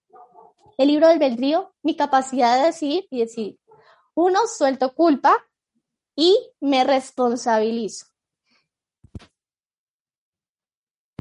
El 0.79 0.89
libro 0.89 1.09
del 1.09 1.23
albedrío, 1.23 1.75
mi 1.83 1.95
capacidad 1.95 2.59
de 2.59 2.67
decir 2.67 3.07
y 3.11 3.21
decir, 3.21 3.61
uno, 4.15 4.41
suelto 4.47 4.95
culpa 4.95 5.37
y 6.17 6.35
me 6.61 6.83
responsabilizo. 6.85 8.07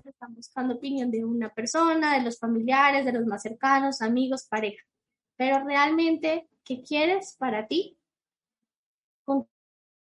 Están 0.05 0.33
buscando 0.33 0.75
opinión 0.75 1.11
de 1.11 1.25
una 1.25 1.53
persona, 1.53 2.17
de 2.17 2.23
los 2.23 2.39
familiares, 2.39 3.03
de 3.03 3.11
los 3.11 3.25
más 3.25 3.41
cercanos, 3.41 4.01
amigos, 4.01 4.47
pareja. 4.49 4.81
Pero 5.35 5.65
realmente, 5.65 6.47
¿qué 6.63 6.81
quieres 6.81 7.35
para 7.37 7.67
ti? 7.67 7.97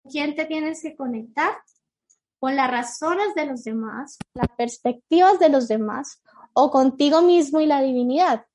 ¿Con 0.04 0.12
quién 0.12 0.36
te 0.36 0.46
tienes 0.46 0.82
que 0.82 0.96
conectar? 0.96 1.54
¿Con 2.40 2.58
las 2.58 2.70
razones 2.70 3.34
de 3.36 3.46
los 3.46 3.64
demás, 3.64 4.18
las 4.34 4.50
perspectivas 4.58 5.40
de 5.40 5.48
los 5.48 5.70
demás 5.70 6.22
o 6.54 6.70
contigo 6.72 7.22
mismo 7.22 7.62
y 7.62 7.66
la 7.66 7.82
divinidad? 7.82 8.46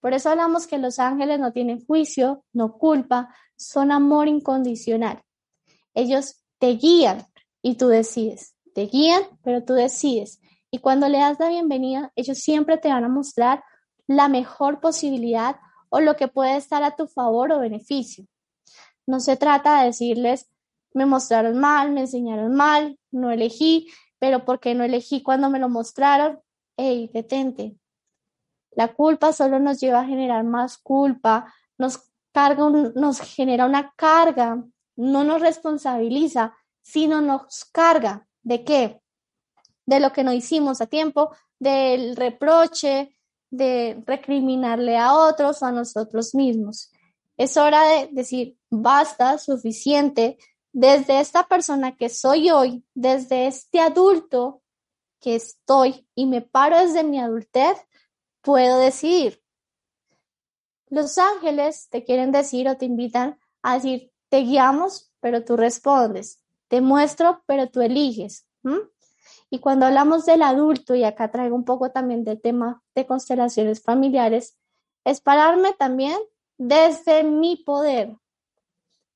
Por 0.00 0.14
eso 0.14 0.30
hablamos 0.30 0.66
que 0.66 0.78
los 0.78 0.98
ángeles 0.98 1.38
no 1.40 1.52
tienen 1.52 1.84
juicio, 1.84 2.44
no 2.54 2.78
culpa, 2.78 3.34
son 3.56 3.92
amor 3.92 4.28
incondicional. 4.28 5.22
Ellos 5.92 6.42
te 6.58 6.68
guían 6.68 7.26
y 7.60 7.76
tú 7.76 7.88
decides. 7.88 8.54
Te 8.74 8.86
guían, 8.86 9.22
pero 9.42 9.62
tú 9.62 9.74
decides. 9.74 10.40
Y 10.70 10.78
cuando 10.78 11.08
le 11.08 11.18
das 11.18 11.38
la 11.38 11.50
bienvenida, 11.50 12.12
ellos 12.16 12.38
siempre 12.38 12.78
te 12.78 12.88
van 12.88 13.04
a 13.04 13.08
mostrar 13.08 13.62
la 14.06 14.28
mejor 14.28 14.80
posibilidad 14.80 15.56
o 15.90 16.00
lo 16.00 16.16
que 16.16 16.28
puede 16.28 16.56
estar 16.56 16.82
a 16.82 16.96
tu 16.96 17.06
favor 17.06 17.52
o 17.52 17.60
beneficio. 17.60 18.24
No 19.06 19.20
se 19.20 19.36
trata 19.36 19.80
de 19.80 19.86
decirles, 19.86 20.48
me 20.94 21.06
mostraron 21.06 21.58
mal, 21.58 21.92
me 21.92 22.02
enseñaron 22.02 22.54
mal, 22.54 22.98
no 23.10 23.30
elegí, 23.30 23.88
pero 24.18 24.44
¿por 24.44 24.60
qué 24.60 24.74
no 24.74 24.84
elegí 24.84 25.22
cuando 25.22 25.50
me 25.50 25.58
lo 25.58 25.68
mostraron? 25.68 26.40
Ey, 26.76 27.10
detente. 27.12 27.76
La 28.70 28.94
culpa 28.94 29.32
solo 29.32 29.58
nos 29.58 29.80
lleva 29.80 30.00
a 30.00 30.06
generar 30.06 30.44
más 30.44 30.78
culpa, 30.78 31.52
nos 31.78 32.10
carga, 32.32 32.68
nos 32.94 33.20
genera 33.20 33.66
una 33.66 33.92
carga, 33.96 34.64
no 34.96 35.24
nos 35.24 35.40
responsabiliza, 35.40 36.54
sino 36.82 37.20
nos 37.20 37.64
carga. 37.66 38.26
¿De 38.42 38.64
qué? 38.64 39.00
De 39.86 40.00
lo 40.00 40.12
que 40.12 40.24
no 40.24 40.32
hicimos 40.32 40.80
a 40.80 40.86
tiempo, 40.86 41.34
del 41.58 42.16
reproche, 42.16 43.16
de 43.50 44.02
recriminarle 44.06 44.96
a 44.96 45.14
otros 45.14 45.62
o 45.62 45.66
a 45.66 45.72
nosotros 45.72 46.34
mismos. 46.34 46.90
Es 47.36 47.56
hora 47.56 47.86
de 47.88 48.08
decir, 48.12 48.56
basta, 48.70 49.38
suficiente, 49.38 50.38
desde 50.74 51.20
esta 51.20 51.44
persona 51.46 51.96
que 51.96 52.08
soy 52.08 52.50
hoy, 52.50 52.84
desde 52.94 53.46
este 53.46 53.78
adulto 53.80 54.60
que 55.20 55.36
estoy 55.36 56.06
y 56.16 56.26
me 56.26 56.42
paro 56.42 56.78
desde 56.80 57.04
mi 57.04 57.20
adultez, 57.20 57.78
puedo 58.42 58.78
decir. 58.80 59.40
Los 60.88 61.16
ángeles 61.16 61.88
te 61.90 62.04
quieren 62.04 62.32
decir 62.32 62.68
o 62.68 62.76
te 62.76 62.86
invitan 62.86 63.38
a 63.62 63.74
decir, 63.74 64.12
te 64.28 64.38
guiamos, 64.40 65.12
pero 65.20 65.44
tú 65.44 65.56
respondes. 65.56 66.42
Te 66.66 66.80
muestro, 66.80 67.44
pero 67.46 67.70
tú 67.70 67.80
eliges. 67.80 68.44
Y 69.50 69.60
cuando 69.60 69.86
hablamos 69.86 70.26
del 70.26 70.42
adulto, 70.42 70.96
y 70.96 71.04
acá 71.04 71.30
traigo 71.30 71.54
un 71.54 71.64
poco 71.64 71.92
también 71.92 72.24
del 72.24 72.40
tema 72.40 72.82
de 72.96 73.06
constelaciones 73.06 73.80
familiares, 73.80 74.58
es 75.04 75.20
pararme 75.20 75.72
también 75.72 76.18
desde 76.58 77.22
mi 77.22 77.56
poder, 77.56 78.16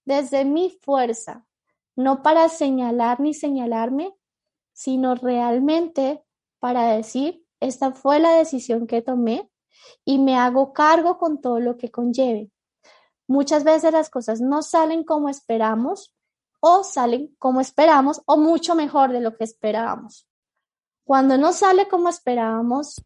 desde 0.05 0.45
mi 0.45 0.71
fuerza, 0.71 1.48
no 1.99 2.23
para 2.23 2.49
señalar 2.49 3.19
ni 3.19 3.35
señalarme, 3.35 4.17
sino 4.73 5.17
realmente 5.17 6.23
para 6.61 6.93
decir, 6.93 7.45
esta 7.59 7.91
fue 7.91 8.21
la 8.21 8.35
decisión 8.35 8.87
que 8.87 9.03
tomé 9.03 9.51
y 10.05 10.21
me 10.21 10.37
hago 10.37 10.73
cargo 10.73 11.19
con 11.19 11.41
todo 11.41 11.59
lo 11.59 11.77
que 11.77 11.91
conlleve. 11.91 12.53
Muchas 13.27 13.65
veces 13.65 13.93
las 13.93 14.11
cosas 14.11 14.41
no 14.41 14.63
salen 14.63 15.03
como 15.03 15.29
esperamos 15.29 16.15
o 16.61 16.85
salen 16.85 17.35
como 17.37 17.61
esperamos 17.61 18.23
o 18.27 18.37
mucho 18.37 18.77
mejor 18.77 19.11
de 19.11 19.21
lo 19.21 19.37
que 19.37 19.43
esperábamos. 19.43 20.29
Cuando 21.05 21.37
no 21.37 21.53
sale 21.53 21.89
como 21.89 22.09
esperábamos, 22.11 23.03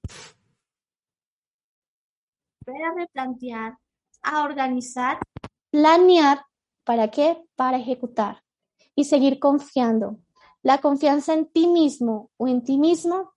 a 2.66 2.94
replantear, 2.94 3.78
a 4.22 4.42
organizar, 4.42 5.18
planear, 5.70 6.44
¿para 6.84 7.10
qué? 7.10 7.42
Para 7.56 7.78
ejecutar 7.78 8.42
y 8.94 9.04
seguir 9.04 9.38
confiando. 9.38 10.18
La 10.62 10.78
confianza 10.78 11.34
en 11.34 11.46
ti 11.46 11.66
mismo 11.66 12.30
o 12.36 12.48
en 12.48 12.62
ti 12.62 12.78
mismo 12.78 13.32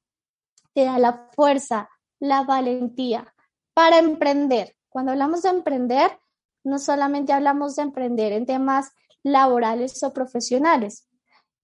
te 0.74 0.85
da 0.85 1.00
la 1.00 1.29
fuerza, 1.33 1.89
la 2.19 2.43
valentía 2.43 3.33
para 3.74 4.00
emprender. 4.00 4.75
Cuando 4.89 5.12
hablamos 5.12 5.41
de 5.41 5.50
emprender, 5.50 6.19
no 6.63 6.79
solamente 6.79 7.33
hablamos 7.33 7.75
de 7.75 7.83
emprender 7.83 8.33
en 8.33 8.45
temas 8.45 8.91
laborales 9.24 10.01
o 10.03 10.13
profesionales, 10.13 11.07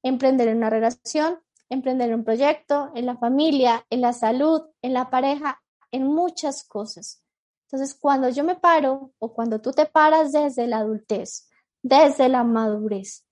emprender 0.04 0.48
en 0.48 0.58
una 0.58 0.70
relación, 0.70 1.40
emprender 1.70 2.14
un 2.14 2.24
proyecto, 2.24 2.92
en 2.96 3.06
la 3.06 3.18
familia, 3.18 3.86
en 3.90 4.02
la 4.02 4.14
salud, 4.14 4.62
en 4.82 4.94
la 4.94 5.10
pareja, 5.10 5.62
en 5.92 6.08
muchas 6.08 6.64
cosas. 6.64 7.24
Entonces, 7.68 7.98
cuando 7.98 8.30
yo 8.30 8.44
me 8.44 8.56
paro 8.56 9.14
o 9.20 9.34
cuando 9.34 9.62
tú 9.62 9.72
te 9.72 9.86
paras 9.86 10.32
desde 10.32 10.68
la 10.68 10.80
adultez, 10.80 11.50
desde 11.82 12.28
la 12.28 12.44
madurez, 12.44 13.26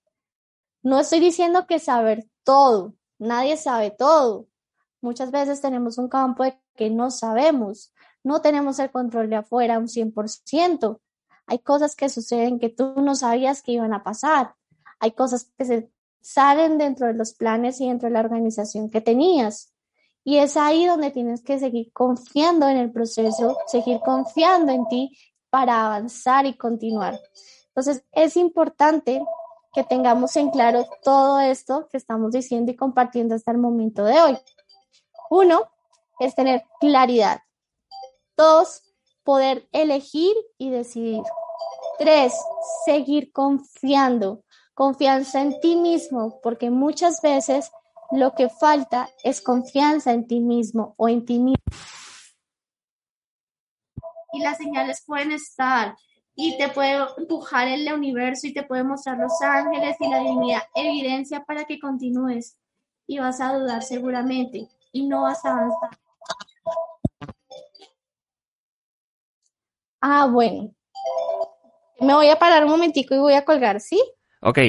no 0.82 1.00
estoy 1.00 1.20
diciendo 1.20 1.66
que 1.66 1.78
saber 1.78 2.26
todo, 2.44 2.94
nadie 3.18 3.56
sabe 3.56 3.90
todo. 3.90 4.46
Muchas 5.00 5.30
veces 5.30 5.60
tenemos 5.60 5.98
un 5.98 6.08
campo 6.08 6.44
de 6.44 6.58
que 6.74 6.90
no 6.90 7.10
sabemos, 7.10 7.92
no 8.22 8.42
tenemos 8.42 8.78
el 8.78 8.90
control 8.90 9.30
de 9.30 9.36
afuera 9.36 9.78
un 9.78 9.88
100%. 9.88 11.00
Hay 11.46 11.58
cosas 11.58 11.96
que 11.96 12.08
suceden 12.08 12.58
que 12.58 12.68
tú 12.68 12.94
no 12.96 13.14
sabías 13.14 13.62
que 13.62 13.72
iban 13.72 13.92
a 13.92 14.02
pasar. 14.02 14.54
Hay 14.98 15.12
cosas 15.12 15.50
que 15.56 15.64
se 15.64 15.90
salen 16.20 16.78
dentro 16.78 17.06
de 17.06 17.14
los 17.14 17.32
planes 17.32 17.80
y 17.80 17.88
dentro 17.88 18.08
de 18.08 18.14
la 18.14 18.20
organización 18.20 18.90
que 18.90 19.00
tenías. 19.00 19.72
Y 20.22 20.36
es 20.36 20.56
ahí 20.56 20.86
donde 20.86 21.10
tienes 21.10 21.42
que 21.42 21.58
seguir 21.58 21.92
confiando 21.92 22.68
en 22.68 22.76
el 22.76 22.92
proceso, 22.92 23.56
seguir 23.66 24.00
confiando 24.00 24.70
en 24.72 24.86
ti 24.88 25.16
para 25.48 25.86
avanzar 25.86 26.46
y 26.46 26.56
continuar. 26.56 27.18
Entonces, 27.68 28.04
es 28.12 28.36
importante 28.36 29.22
que 29.72 29.84
tengamos 29.84 30.36
en 30.36 30.50
claro 30.50 30.86
todo 31.02 31.40
esto 31.40 31.88
que 31.90 31.96
estamos 31.96 32.32
diciendo 32.32 32.72
y 32.72 32.76
compartiendo 32.76 33.34
hasta 33.34 33.52
el 33.52 33.58
momento 33.58 34.04
de 34.04 34.20
hoy. 34.20 34.38
Uno, 35.30 35.70
es 36.18 36.34
tener 36.34 36.64
claridad. 36.80 37.40
Dos, 38.36 38.82
poder 39.22 39.68
elegir 39.72 40.34
y 40.58 40.70
decidir. 40.70 41.22
Tres, 41.98 42.34
seguir 42.84 43.32
confiando 43.32 44.44
confianza 44.74 45.42
en 45.42 45.60
ti 45.60 45.76
mismo, 45.76 46.40
porque 46.42 46.70
muchas 46.70 47.20
veces 47.20 47.70
lo 48.10 48.34
que 48.34 48.48
falta 48.48 49.08
es 49.22 49.40
confianza 49.40 50.12
en 50.12 50.26
ti 50.26 50.40
mismo 50.40 50.94
o 50.96 51.08
en 51.08 51.24
ti 51.24 51.38
mismo. 51.38 51.62
Y 54.32 54.40
las 54.40 54.58
señales 54.58 55.02
pueden 55.06 55.32
estar 55.32 55.96
y 56.42 56.56
te 56.56 56.70
puede 56.70 57.06
empujar 57.18 57.68
el 57.68 57.92
universo 57.92 58.46
y 58.46 58.54
te 58.54 58.62
puede 58.62 58.82
mostrar 58.82 59.18
los 59.18 59.32
ángeles 59.42 59.94
y 60.00 60.08
la 60.08 60.20
divinidad, 60.20 60.62
evidencia 60.74 61.44
para 61.44 61.64
que 61.64 61.78
continúes 61.78 62.56
y 63.06 63.18
vas 63.18 63.42
a 63.42 63.52
dudar 63.58 63.82
seguramente 63.82 64.66
y 64.90 65.06
no 65.06 65.22
vas 65.22 65.44
a 65.44 65.50
avanzar. 65.50 65.90
Ah, 70.00 70.26
bueno. 70.30 70.74
Me 72.00 72.14
voy 72.14 72.30
a 72.30 72.38
parar 72.38 72.64
un 72.64 72.70
momentico 72.70 73.14
y 73.14 73.18
voy 73.18 73.34
a 73.34 73.44
colgar, 73.44 73.78
¿sí? 73.78 74.02
Ok. 74.40 74.60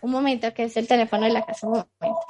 Un 0.00 0.10
momento, 0.10 0.52
que 0.52 0.64
es 0.64 0.76
el 0.76 0.88
teléfono 0.88 1.24
de 1.24 1.34
la 1.34 1.46
casa. 1.46 1.68
Un 1.68 1.74
momento. 1.74 2.26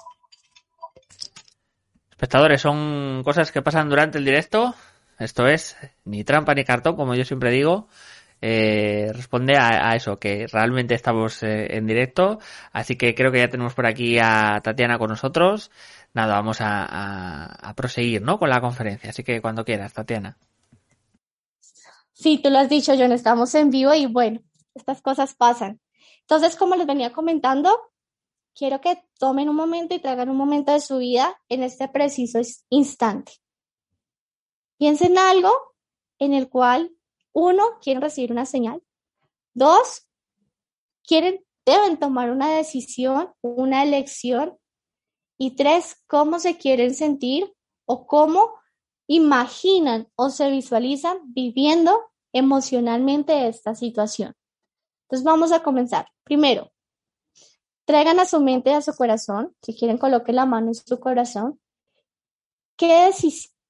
Espectadores, 2.11 2.61
son 2.61 3.23
cosas 3.25 3.51
que 3.51 3.63
pasan 3.63 3.89
durante 3.89 4.19
el 4.19 4.27
directo. 4.27 4.75
Esto 5.23 5.47
es 5.47 5.77
ni 6.05 6.25
trampa 6.25 6.55
ni 6.55 6.65
cartón, 6.65 6.97
como 6.97 7.15
yo 7.15 7.25
siempre 7.25 7.51
digo. 7.51 7.89
Eh, 8.45 9.13
responde 9.15 9.57
a, 9.57 9.95
eso, 9.95 10.19
que 10.19 10.49
realmente 10.49 10.95
estamos 10.95 11.45
eh, 11.45 11.77
en 11.77 11.87
directo. 11.87 12.41
Así 12.73 12.97
que 12.97 13.15
creo 13.15 13.31
que 13.31 13.39
ya 13.39 13.49
tenemos 13.49 13.75
por 13.75 13.87
aquí 13.87 14.19
a 14.19 14.61
Tatiana 14.63 14.99
con 14.99 15.11
nosotros. 15.11 15.71
Nada, 16.13 16.35
vamos 16.35 16.59
a, 16.61 17.73
proseguir, 17.77 18.21
¿no? 18.23 18.39
Con 18.39 18.51
la 18.51 18.61
conferencia. 18.61 19.11
Así 19.11 19.23
que 19.23 19.41
cuando 19.41 19.65
quieras, 19.65 19.93
Tatiana. 19.93 20.37
Sí, 22.13 22.39
tú 22.43 22.51
lo 22.51 22.59
has 22.59 22.69
dicho, 22.69 22.93
John, 22.99 23.13
estamos 23.13 23.55
en 23.55 23.71
vivo 23.71 23.95
y 23.95 24.07
bueno, 24.07 24.41
estas 24.75 25.01
cosas 25.03 25.35
pasan. 25.35 25.81
Entonces, 26.23 26.57
como 26.57 26.75
les 26.75 26.87
venía 26.87 27.13
comentando, 27.13 27.93
quiero 28.55 28.81
que 28.81 29.05
tomen 29.19 29.49
un 29.49 29.57
momento 29.57 29.95
y 29.95 30.01
traigan 30.01 30.29
un 30.29 30.37
momento 30.37 30.73
de 30.73 30.81
su 30.81 30.99
vida 30.99 31.41
en 31.49 31.63
este 31.63 31.89
preciso 31.89 32.41
instante. 32.71 33.42
Piensen 34.83 35.13
en 35.13 35.19
algo 35.19 35.53
en 36.19 36.35
el 36.35 36.49
cual, 36.49 36.91
uno, 37.33 37.79
quieren 37.81 38.03
recibir 38.03 38.33
una 38.33 38.47
señal. 38.47 38.83
Dos, 39.55 40.09
quieren, 41.07 41.47
deben 41.65 42.01
tomar 42.01 42.33
una 42.33 42.51
decisión, 42.51 43.33
una 43.43 43.85
elección. 43.85 44.59
Y 45.39 45.55
tres, 45.55 46.03
cómo 46.09 46.41
se 46.41 46.59
quieren 46.59 46.97
sentir 46.97 47.55
o 47.85 48.09
cómo 48.09 48.55
imaginan 49.07 50.09
o 50.17 50.31
se 50.31 50.51
visualizan 50.51 51.33
viviendo 51.33 52.01
emocionalmente 52.33 53.47
esta 53.47 53.77
situación. 53.77 54.35
Entonces 55.03 55.25
vamos 55.25 55.53
a 55.53 55.63
comenzar. 55.63 56.09
Primero, 56.25 56.73
traigan 57.85 58.19
a 58.19 58.27
su 58.27 58.41
mente 58.41 58.71
y 58.71 58.73
a 58.73 58.83
su 58.83 58.93
corazón, 58.97 59.55
si 59.63 59.77
quieren 59.77 59.99
coloquen 59.99 60.35
la 60.35 60.45
mano 60.45 60.67
en 60.71 60.75
su 60.75 60.99
corazón, 60.99 61.61
¿qué, 62.77 63.13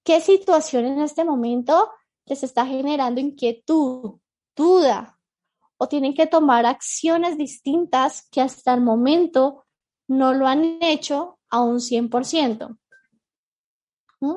qué 0.05 0.21
situación 0.21 0.87
en 0.87 1.01
este 1.01 1.25
momento 1.25 1.91
les 2.27 2.43
está 2.43 2.67
generando 2.67 3.21
inquietud, 3.21 4.21
duda, 4.57 5.19
o 5.77 5.89
tienen 5.89 6.15
que 6.15 6.27
tomar 6.27 6.67
acciones 6.67 7.37
distintas 7.37 8.29
que 8.31 8.41
hasta 8.41 8.73
el 8.75 8.81
momento 8.81 9.65
no 10.07 10.33
lo 10.33 10.47
han 10.47 10.79
hecho 10.81 11.39
a 11.51 11.63
un 11.63 11.81
100%. 11.81 12.79
¿Mm? 14.21 14.37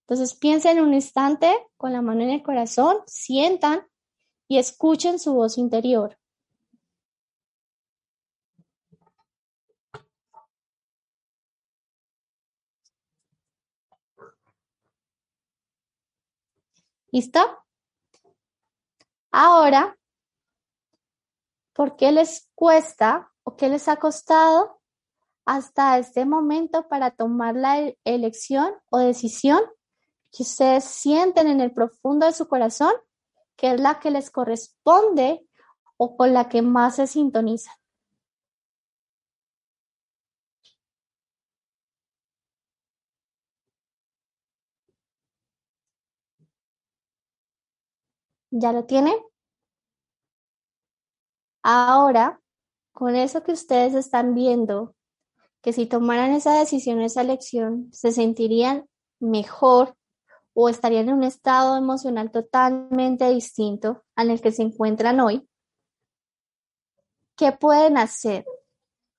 Entonces 0.00 0.34
piensen 0.34 0.80
un 0.80 0.94
instante 0.94 1.54
con 1.76 1.92
la 1.92 2.00
mano 2.00 2.22
en 2.22 2.30
el 2.30 2.42
corazón, 2.42 2.96
sientan 3.06 3.86
y 4.48 4.56
escuchen 4.56 5.18
su 5.18 5.34
voz 5.34 5.58
interior. 5.58 6.17
¿Listo? 17.10 17.40
Ahora, 19.30 19.96
¿por 21.72 21.96
qué 21.96 22.12
les 22.12 22.50
cuesta 22.54 23.32
o 23.44 23.56
qué 23.56 23.68
les 23.68 23.88
ha 23.88 23.96
costado 23.96 24.80
hasta 25.46 25.98
este 25.98 26.26
momento 26.26 26.88
para 26.88 27.10
tomar 27.10 27.54
la 27.56 27.80
e-, 27.80 27.98
elección 28.04 28.74
o 28.90 28.98
decisión 28.98 29.60
que 30.30 30.42
ustedes 30.42 30.84
sienten 30.84 31.48
en 31.48 31.62
el 31.62 31.72
profundo 31.72 32.26
de 32.26 32.32
su 32.32 32.46
corazón, 32.48 32.92
que 33.56 33.72
es 33.72 33.80
la 33.80 33.98
que 34.00 34.10
les 34.10 34.30
corresponde 34.30 35.46
o 35.96 36.16
con 36.16 36.34
la 36.34 36.50
que 36.50 36.60
más 36.60 36.96
se 36.96 37.06
sintonizan? 37.06 37.74
¿Ya 48.50 48.72
lo 48.72 48.84
tienen? 48.84 49.14
Ahora, 51.62 52.40
con 52.92 53.14
eso 53.14 53.42
que 53.42 53.52
ustedes 53.52 53.94
están 53.94 54.34
viendo, 54.34 54.94
que 55.62 55.72
si 55.72 55.86
tomaran 55.86 56.32
esa 56.32 56.58
decisión, 56.58 57.00
esa 57.00 57.20
elección, 57.20 57.92
se 57.92 58.12
sentirían 58.12 58.88
mejor 59.20 59.96
o 60.54 60.68
estarían 60.68 61.08
en 61.08 61.16
un 61.16 61.24
estado 61.24 61.76
emocional 61.76 62.30
totalmente 62.30 63.28
distinto 63.30 64.04
al 64.16 64.40
que 64.40 64.50
se 64.50 64.62
encuentran 64.62 65.20
hoy, 65.20 65.48
¿qué 67.36 67.52
pueden 67.52 67.98
hacer? 67.98 68.44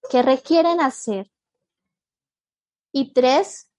¿Qué 0.10 0.22
requieren 0.22 0.82
hacer? 0.82 1.32
Y 2.92 3.14
tres, 3.14 3.70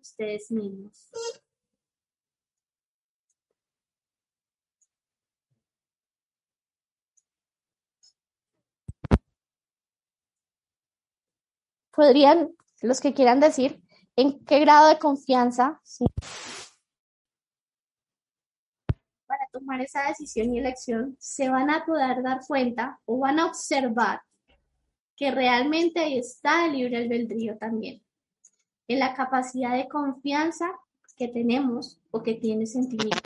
ustedes 0.00 0.50
mismos. 0.50 1.10
Podrían, 11.90 12.50
los 12.82 13.00
que 13.00 13.14
quieran 13.14 13.40
decir, 13.40 13.80
en 14.16 14.44
qué 14.44 14.60
grado 14.60 14.88
de 14.88 14.98
confianza 14.98 15.80
para 19.26 19.46
tomar 19.52 19.80
esa 19.80 20.08
decisión 20.08 20.52
y 20.52 20.58
elección 20.58 21.16
se 21.20 21.48
van 21.48 21.70
a 21.70 21.84
poder 21.86 22.22
dar 22.22 22.40
cuenta 22.46 22.98
o 23.04 23.18
van 23.18 23.38
a 23.38 23.46
observar 23.46 24.20
que 25.16 25.30
realmente 25.30 26.00
ahí 26.00 26.18
está 26.18 26.66
el 26.66 26.72
libre 26.72 26.96
albedrío 26.96 27.56
también, 27.56 28.02
en 28.88 28.98
la 28.98 29.14
capacidad 29.14 29.76
de 29.76 29.86
confianza 29.86 30.68
que 31.16 31.28
tenemos 31.28 32.00
o 32.10 32.22
que 32.22 32.34
tiene 32.34 32.66
sentimiento. 32.66 33.20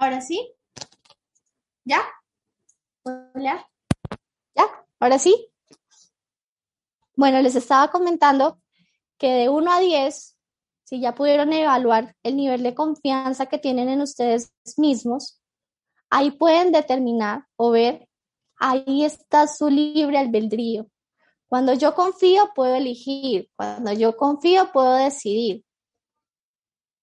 Ahora 0.00 0.22
sí. 0.22 0.56
¿Ya? 1.84 2.00
Hola. 3.02 3.68
¿Ya? 4.54 4.64
Ahora 4.98 5.18
sí. 5.18 5.52
Bueno, 7.16 7.42
les 7.42 7.54
estaba 7.54 7.90
comentando 7.90 8.62
que 9.18 9.30
de 9.30 9.48
1 9.50 9.70
a 9.70 9.78
10, 9.78 10.38
si 10.84 11.00
ya 11.00 11.14
pudieron 11.14 11.52
evaluar 11.52 12.16
el 12.22 12.36
nivel 12.36 12.62
de 12.62 12.74
confianza 12.74 13.44
que 13.44 13.58
tienen 13.58 13.90
en 13.90 14.00
ustedes 14.00 14.54
mismos, 14.78 15.38
ahí 16.08 16.30
pueden 16.30 16.72
determinar 16.72 17.46
o 17.56 17.70
ver, 17.70 18.08
ahí 18.56 19.04
está 19.04 19.46
su 19.48 19.68
libre 19.68 20.16
albedrío. 20.16 20.88
Cuando 21.46 21.74
yo 21.74 21.94
confío, 21.94 22.52
puedo 22.54 22.74
elegir. 22.74 23.50
Cuando 23.54 23.92
yo 23.92 24.16
confío, 24.16 24.72
puedo 24.72 24.94
decidir. 24.94 25.62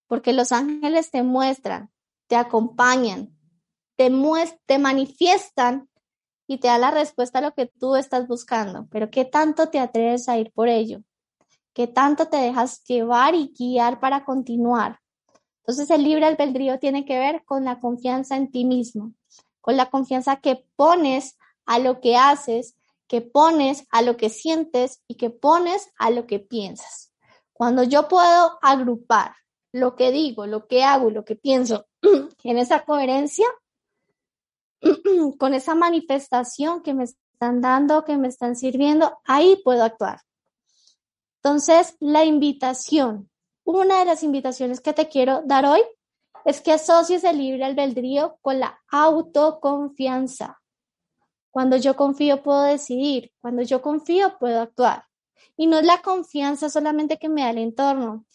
Porque 0.07 0.33
los 0.33 0.51
ángeles 0.51 1.11
te 1.11 1.21
muestran 1.21 1.91
te 2.27 2.35
acompañan, 2.35 3.35
te, 3.95 4.09
manifiestan 4.79 5.89
y 6.45 6.59
te 6.59 6.67
da 6.67 6.77
la 6.77 6.91
respuesta 6.91 7.39
a 7.39 7.41
lo 7.41 7.53
que 7.53 7.65
tú 7.65 7.95
estás 7.95 8.27
buscando. 8.27 8.87
Pero 8.91 9.09
¿qué 9.09 9.25
tanto 9.25 9.69
te 9.69 9.79
atreves 9.79 10.29
a 10.29 10.37
ir 10.37 10.51
por 10.53 10.67
ello? 10.67 11.01
¿Qué 11.73 11.87
tanto 11.87 12.27
te 12.27 12.37
dejas 12.37 12.83
llevar 12.83 13.35
y 13.35 13.53
guiar 13.57 13.99
para 13.99 14.23
continuar? 14.23 14.99
Entonces 15.59 15.89
el 15.89 16.03
libre 16.03 16.25
albedrío 16.25 16.79
tiene 16.79 17.05
que 17.05 17.19
ver 17.19 17.43
con 17.45 17.65
la 17.65 17.79
confianza 17.79 18.37
en 18.37 18.51
ti 18.51 18.65
mismo, 18.65 19.13
con 19.59 19.75
la 19.75 19.89
confianza 19.89 20.37
que 20.37 20.65
pones 20.75 21.37
a 21.65 21.79
lo 21.79 21.99
que 21.99 22.15
haces, 22.15 22.77
que 23.07 23.21
pones 23.21 23.85
a 23.91 24.01
lo 24.01 24.17
que 24.17 24.29
sientes 24.29 25.01
y 25.07 25.15
que 25.15 25.29
pones 25.29 25.89
a 25.97 26.09
lo 26.09 26.25
que 26.25 26.39
piensas. 26.39 27.13
Cuando 27.51 27.83
yo 27.83 28.07
puedo 28.07 28.59
agrupar 28.61 29.33
lo 29.71 29.95
que 29.95 30.11
digo, 30.11 30.45
lo 30.47 30.67
que 30.67 30.83
hago, 30.83 31.09
lo 31.09 31.25
que 31.25 31.35
pienso 31.35 31.87
en 32.43 32.57
esa 32.57 32.85
coherencia, 32.85 33.45
con 35.37 35.53
esa 35.53 35.75
manifestación 35.75 36.81
que 36.81 36.93
me 36.93 37.05
están 37.05 37.61
dando, 37.61 38.03
que 38.03 38.17
me 38.17 38.27
están 38.27 38.55
sirviendo, 38.55 39.19
ahí 39.25 39.59
puedo 39.63 39.83
actuar. 39.83 40.21
Entonces, 41.43 41.95
la 41.99 42.25
invitación, 42.25 43.29
una 43.63 43.99
de 43.99 44.05
las 44.05 44.23
invitaciones 44.23 44.81
que 44.81 44.93
te 44.93 45.07
quiero 45.07 45.41
dar 45.45 45.65
hoy 45.65 45.81
es 46.45 46.61
que 46.61 46.71
asocies 46.71 47.23
el 47.23 47.37
libre 47.37 47.65
albedrío 47.65 48.37
con 48.41 48.59
la 48.59 48.79
autoconfianza. 48.89 50.59
Cuando 51.51 51.77
yo 51.77 51.95
confío 51.95 52.41
puedo 52.41 52.63
decidir, 52.63 53.31
cuando 53.39 53.61
yo 53.61 53.81
confío 53.81 54.37
puedo 54.37 54.61
actuar. 54.61 55.03
Y 55.55 55.67
no 55.67 55.79
es 55.79 55.85
la 55.85 56.01
confianza 56.01 56.69
solamente 56.69 57.17
que 57.17 57.29
me 57.29 57.41
da 57.41 57.49
el 57.49 57.57
entorno, 57.57 58.25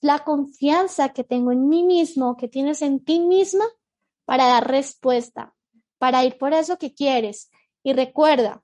la 0.00 0.20
confianza 0.20 1.10
que 1.10 1.24
tengo 1.24 1.52
en 1.52 1.68
mí 1.68 1.82
mismo, 1.82 2.36
que 2.36 2.48
tienes 2.48 2.82
en 2.82 3.04
ti 3.04 3.20
misma 3.20 3.64
para 4.24 4.46
dar 4.46 4.68
respuesta, 4.68 5.54
para 5.98 6.24
ir 6.24 6.38
por 6.38 6.54
eso 6.54 6.78
que 6.78 6.94
quieres. 6.94 7.50
Y 7.82 7.92
recuerda, 7.92 8.62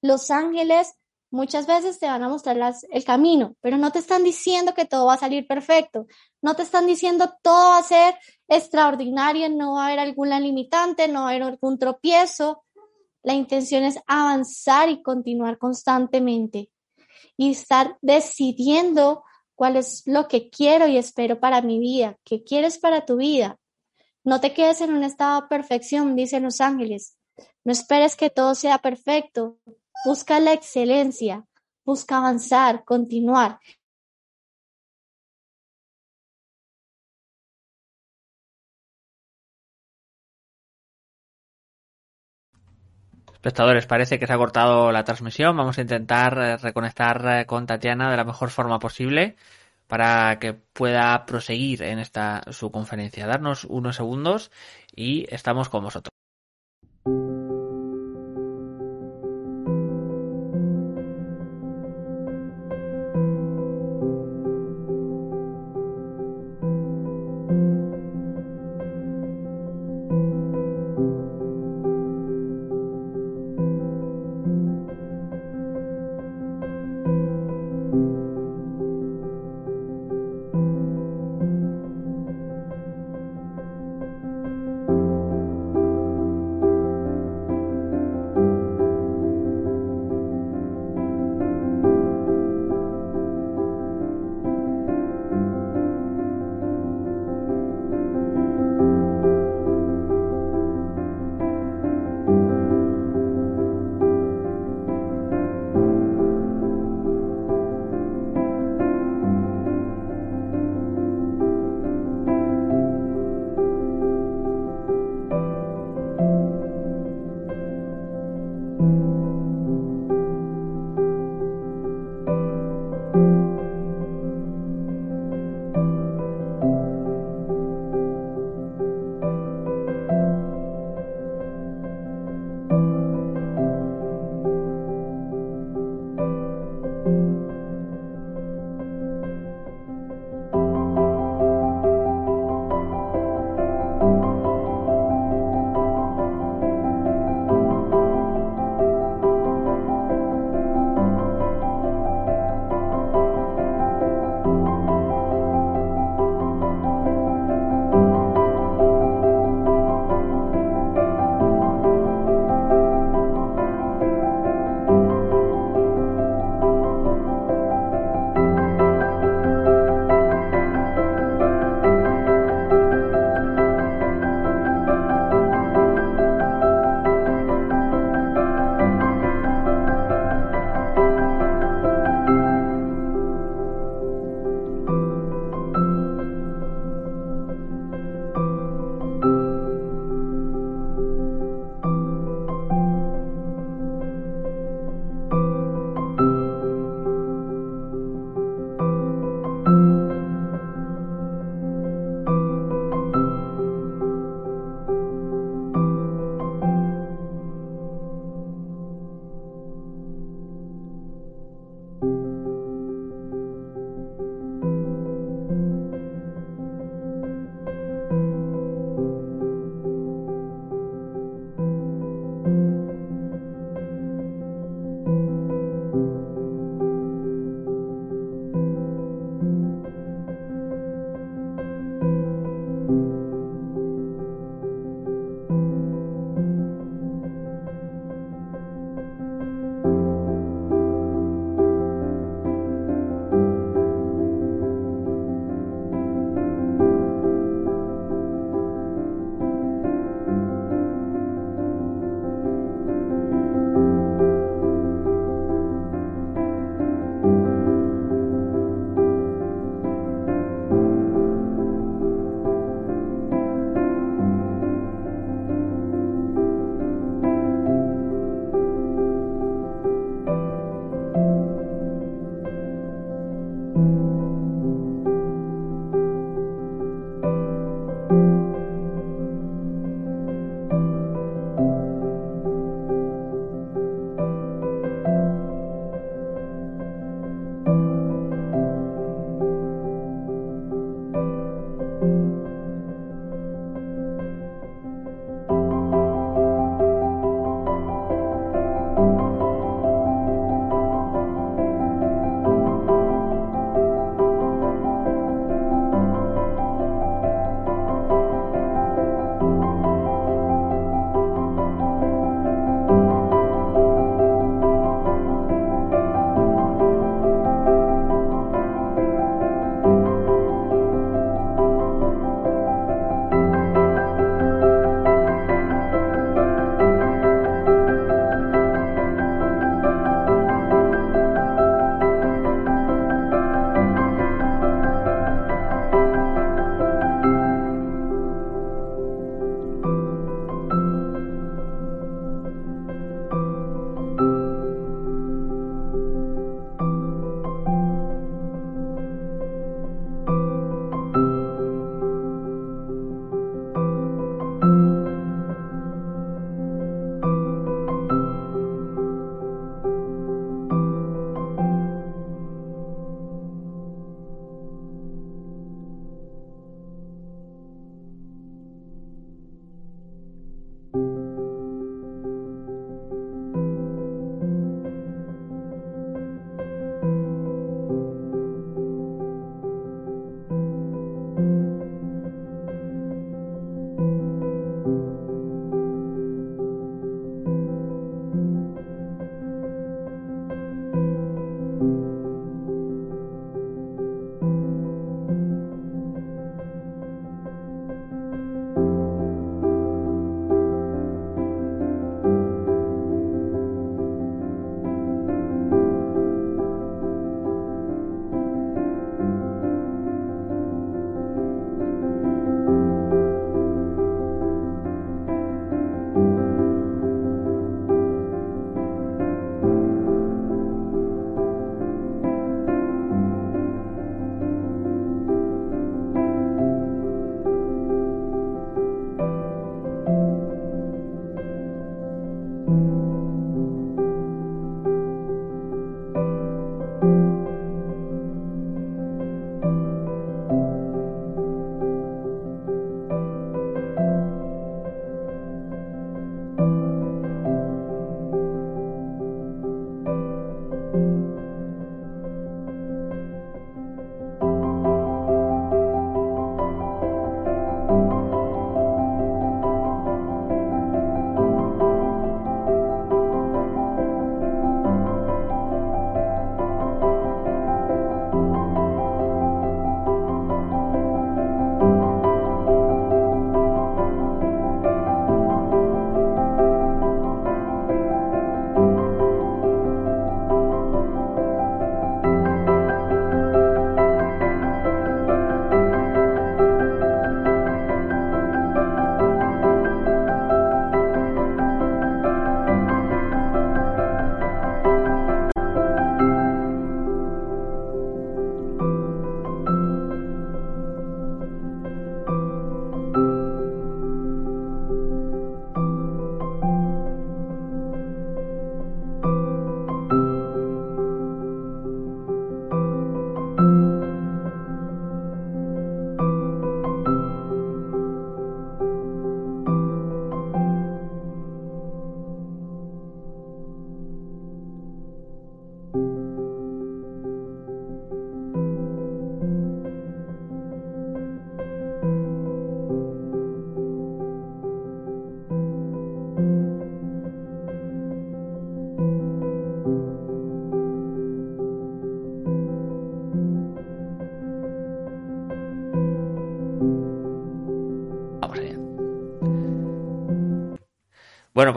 los 0.00 0.30
ángeles 0.30 0.94
muchas 1.30 1.66
veces 1.66 1.98
te 1.98 2.06
van 2.06 2.22
a 2.22 2.28
mostrar 2.28 2.74
el 2.90 3.04
camino, 3.04 3.56
pero 3.60 3.76
no 3.76 3.90
te 3.90 3.98
están 3.98 4.22
diciendo 4.22 4.72
que 4.72 4.84
todo 4.84 5.06
va 5.06 5.14
a 5.14 5.18
salir 5.18 5.46
perfecto, 5.48 6.06
no 6.40 6.54
te 6.54 6.62
están 6.62 6.86
diciendo 6.86 7.32
todo 7.42 7.70
va 7.70 7.78
a 7.78 7.82
ser 7.82 8.14
extraordinario, 8.46 9.48
no 9.48 9.74
va 9.74 9.84
a 9.84 9.86
haber 9.88 9.98
alguna 9.98 10.38
limitante, 10.38 11.08
no 11.08 11.22
va 11.22 11.26
a 11.26 11.30
haber 11.30 11.42
algún 11.42 11.78
tropiezo. 11.78 12.64
La 13.22 13.32
intención 13.32 13.82
es 13.82 13.98
avanzar 14.06 14.90
y 14.90 15.02
continuar 15.02 15.58
constantemente 15.58 16.70
y 17.36 17.50
estar 17.50 17.98
decidiendo 18.00 19.24
cuál 19.54 19.76
es 19.76 20.02
lo 20.06 20.28
que 20.28 20.50
quiero 20.50 20.86
y 20.86 20.96
espero 20.96 21.40
para 21.40 21.62
mi 21.62 21.78
vida, 21.78 22.18
qué 22.24 22.42
quieres 22.44 22.78
para 22.78 23.04
tu 23.04 23.16
vida. 23.16 23.58
No 24.24 24.40
te 24.40 24.54
quedes 24.54 24.80
en 24.80 24.92
un 24.92 25.04
estado 25.04 25.42
de 25.42 25.48
perfección, 25.48 26.16
dicen 26.16 26.44
los 26.44 26.60
ángeles. 26.60 27.16
No 27.64 27.72
esperes 27.72 28.16
que 28.16 28.30
todo 28.30 28.54
sea 28.54 28.78
perfecto. 28.78 29.58
Busca 30.04 30.40
la 30.40 30.52
excelencia, 30.52 31.46
busca 31.84 32.18
avanzar, 32.18 32.84
continuar. 32.84 33.58
Espectadores, 43.44 43.84
parece 43.84 44.18
que 44.18 44.26
se 44.26 44.32
ha 44.32 44.38
cortado 44.38 44.90
la 44.90 45.04
transmisión. 45.04 45.54
Vamos 45.54 45.76
a 45.76 45.82
intentar 45.82 46.38
eh, 46.38 46.56
reconectar 46.56 47.40
eh, 47.40 47.44
con 47.44 47.66
Tatiana 47.66 48.10
de 48.10 48.16
la 48.16 48.24
mejor 48.24 48.48
forma 48.48 48.78
posible 48.78 49.36
para 49.86 50.38
que 50.38 50.54
pueda 50.54 51.26
proseguir 51.26 51.82
en 51.82 51.98
esta 51.98 52.40
su 52.52 52.70
conferencia. 52.70 53.26
Darnos 53.26 53.64
unos 53.64 53.96
segundos 53.96 54.50
y 54.96 55.26
estamos 55.28 55.68
con 55.68 55.84
vosotros. 55.84 56.23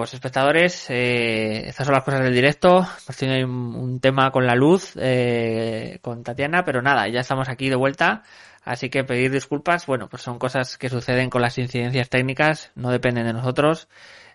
Pues 0.08 0.14
espectadores, 0.14 0.90
eh, 0.90 1.68
estas 1.68 1.86
son 1.86 1.94
las 1.94 2.06
cosas 2.06 2.22
del 2.22 2.34
directo. 2.34 2.88
Hemos 3.10 3.44
un, 3.44 4.00
tema 4.00 4.32
con 4.32 4.48
la 4.48 4.56
luz, 4.56 4.94
eh, 4.96 6.00
con 6.02 6.24
Tatiana, 6.24 6.64
pero 6.64 6.82
nada, 6.82 7.10
ya 7.10 7.20
estamos 7.20 7.50
aquí 7.50 7.68
de 7.68 7.76
vuelta. 7.76 8.24
Así 8.64 8.90
que 8.90 9.04
pedir 9.04 9.32
disculpas, 9.32 9.86
bueno, 9.86 10.08
pues 10.08 10.22
son 10.22 10.40
cosas 10.40 10.78
que 10.78 10.88
suceden 10.88 11.30
con 11.30 11.42
las 11.42 11.58
incidencias 11.58 12.10
técnicas, 12.10 12.72
no 12.76 12.90
dependen 12.90 13.26
de 13.26 13.34
nosotros. 13.34 13.90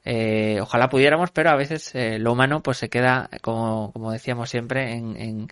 Eh, 0.05 0.59
ojalá 0.61 0.91
pudiéramos, 0.91 1.31
pero 1.31 1.49
a 1.49 1.57
veces 1.57 1.95
eh, 1.95 2.19
lo 2.19 2.33
humano 2.33 2.63
pues 2.63 2.77
se 2.77 2.91
queda, 2.91 3.31
como, 3.41 3.93
como 3.93 4.13
decíamos 4.13 4.51
siempre, 4.51 4.93
en, 4.93 5.17
en, 5.17 5.49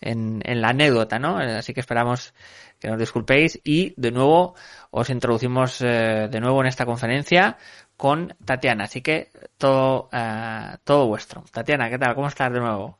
en, 0.00 0.40
en 0.42 0.60
la 0.62 0.68
anécdota, 0.68 1.18
¿no? 1.18 1.36
Así 1.36 1.74
que 1.74 1.80
esperamos 1.80 2.32
que 2.78 2.88
nos 2.88 2.98
disculpéis 2.98 3.60
y 3.62 3.92
de 3.98 4.10
nuevo 4.10 4.54
os 4.90 5.10
introducimos 5.10 5.80
de 5.80 6.40
nuevo 6.40 6.62
en 6.62 6.66
esta 6.66 6.86
conferencia 6.86 7.58
con 8.00 8.34
Tatiana. 8.46 8.84
Así 8.84 9.02
que 9.02 9.28
todo, 9.58 10.08
uh, 10.10 10.78
todo 10.84 11.06
vuestro. 11.06 11.44
Tatiana, 11.52 11.90
¿qué 11.90 11.98
tal? 11.98 12.14
¿Cómo 12.14 12.28
estás 12.28 12.50
de 12.50 12.58
nuevo? 12.58 12.98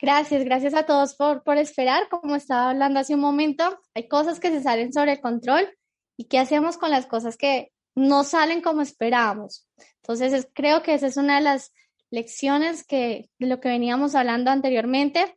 Gracias, 0.00 0.42
gracias 0.42 0.72
a 0.72 0.84
todos 0.84 1.14
por, 1.16 1.42
por 1.42 1.58
esperar. 1.58 2.08
Como 2.08 2.34
estaba 2.34 2.70
hablando 2.70 2.98
hace 2.98 3.14
un 3.14 3.20
momento, 3.20 3.78
hay 3.94 4.08
cosas 4.08 4.40
que 4.40 4.48
se 4.48 4.62
salen 4.62 4.94
sobre 4.94 5.12
el 5.12 5.20
control 5.20 5.68
y 6.16 6.24
qué 6.24 6.38
hacemos 6.38 6.78
con 6.78 6.90
las 6.90 7.04
cosas 7.04 7.36
que 7.36 7.72
no 7.94 8.24
salen 8.24 8.62
como 8.62 8.80
esperábamos. 8.80 9.68
Entonces, 9.96 10.48
creo 10.54 10.82
que 10.82 10.94
esa 10.94 11.06
es 11.06 11.18
una 11.18 11.36
de 11.36 11.42
las 11.42 11.74
lecciones 12.08 12.86
que, 12.86 13.28
de 13.38 13.48
lo 13.48 13.60
que 13.60 13.68
veníamos 13.68 14.14
hablando 14.14 14.50
anteriormente. 14.50 15.36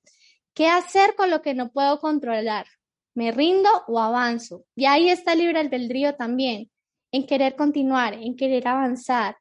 ¿Qué 0.53 0.69
hacer 0.69 1.15
con 1.15 1.29
lo 1.29 1.41
que 1.41 1.53
no 1.53 1.73
puedo 1.73 1.99
controlar? 1.99 2.67
¿Me 3.13 3.33
rindo 3.33 3.69
o 3.87 3.99
avanzo? 3.99 4.63
Y 4.73 4.85
ahí 4.85 5.09
está 5.09 5.33
el 5.33 5.39
libre 5.39 5.59
albedrío 5.59 6.15
también 6.15 6.71
en 7.13 7.27
querer 7.27 7.55
continuar, 7.55 8.15
en 8.15 8.35
querer 8.35 8.67
avanzar. 8.67 9.37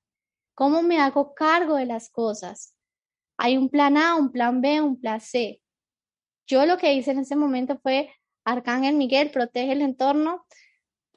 ¿Cómo 0.54 0.82
me 0.82 1.00
hago 1.00 1.34
cargo 1.34 1.76
de 1.76 1.86
las 1.86 2.10
cosas? 2.10 2.76
Hay 3.38 3.56
un 3.56 3.70
plan 3.70 3.96
A, 3.96 4.14
un 4.14 4.30
plan 4.30 4.60
B, 4.60 4.82
un 4.82 5.00
plan 5.00 5.20
C. 5.20 5.62
Yo 6.46 6.66
lo 6.66 6.76
que 6.76 6.92
hice 6.92 7.12
en 7.12 7.20
ese 7.20 7.34
momento 7.34 7.78
fue, 7.82 8.10
Arcángel 8.44 8.94
Miguel, 8.94 9.30
protege 9.30 9.72
el 9.72 9.80
entorno, 9.80 10.44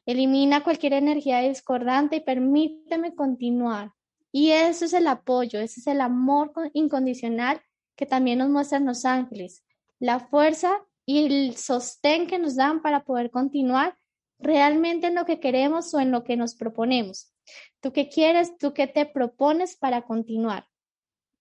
elimina 0.06 0.64
cualquier 0.64 0.94
energía 0.94 1.42
discordante 1.42 2.16
y 2.16 2.22
permíteme 2.22 3.14
continuar. 3.16 3.92
Y 4.32 4.52
eso 4.52 4.86
es 4.86 4.94
el 4.94 5.08
apoyo, 5.08 5.60
ese 5.60 5.82
es 5.82 5.88
el 5.88 6.00
amor 6.00 6.54
incondicional 6.74 7.62
que 7.98 8.06
también 8.06 8.40
nos 8.40 8.50
muestran 8.50 8.86
los 8.86 9.04
ángeles, 9.04 9.66
la 10.00 10.22
fuerza 10.22 10.72
y 11.06 11.26
el 11.26 11.58
sostén 11.58 12.28
que 12.28 12.40
nos 12.40 12.56
dan 12.56 12.82
para 12.82 13.04
poder 13.04 13.30
continuar 13.30 13.98
realmente 14.46 15.08
en 15.08 15.16
lo 15.16 15.26
que 15.26 15.40
queremos 15.40 15.94
o 15.94 16.00
en 16.00 16.12
lo 16.12 16.24
que 16.24 16.38
nos 16.38 16.56
proponemos. 16.56 17.34
¿Tú 17.82 17.92
qué 17.92 18.10
quieres? 18.10 18.58
¿Tú 18.58 18.74
qué 18.74 18.88
te 18.88 19.06
propones 19.06 19.76
para 19.76 20.04
continuar? 20.04 20.68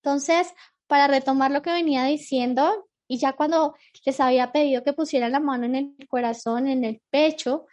Entonces, 0.02 0.52
para 0.86 1.06
retomar 1.06 1.50
lo 1.50 1.62
que 1.62 1.70
venía 1.70 2.04
diciendo, 2.04 2.88
y 3.06 3.18
ya 3.18 3.34
cuando 3.34 3.74
les 4.04 4.20
había 4.20 4.52
pedido 4.52 4.82
que 4.82 4.92
pusieran 4.92 5.32
la 5.32 5.40
mano 5.40 5.66
en 5.66 5.74
el 5.76 6.08
corazón, 6.08 6.66
en 6.66 6.84
el 6.84 7.00
pecho, 7.10 7.66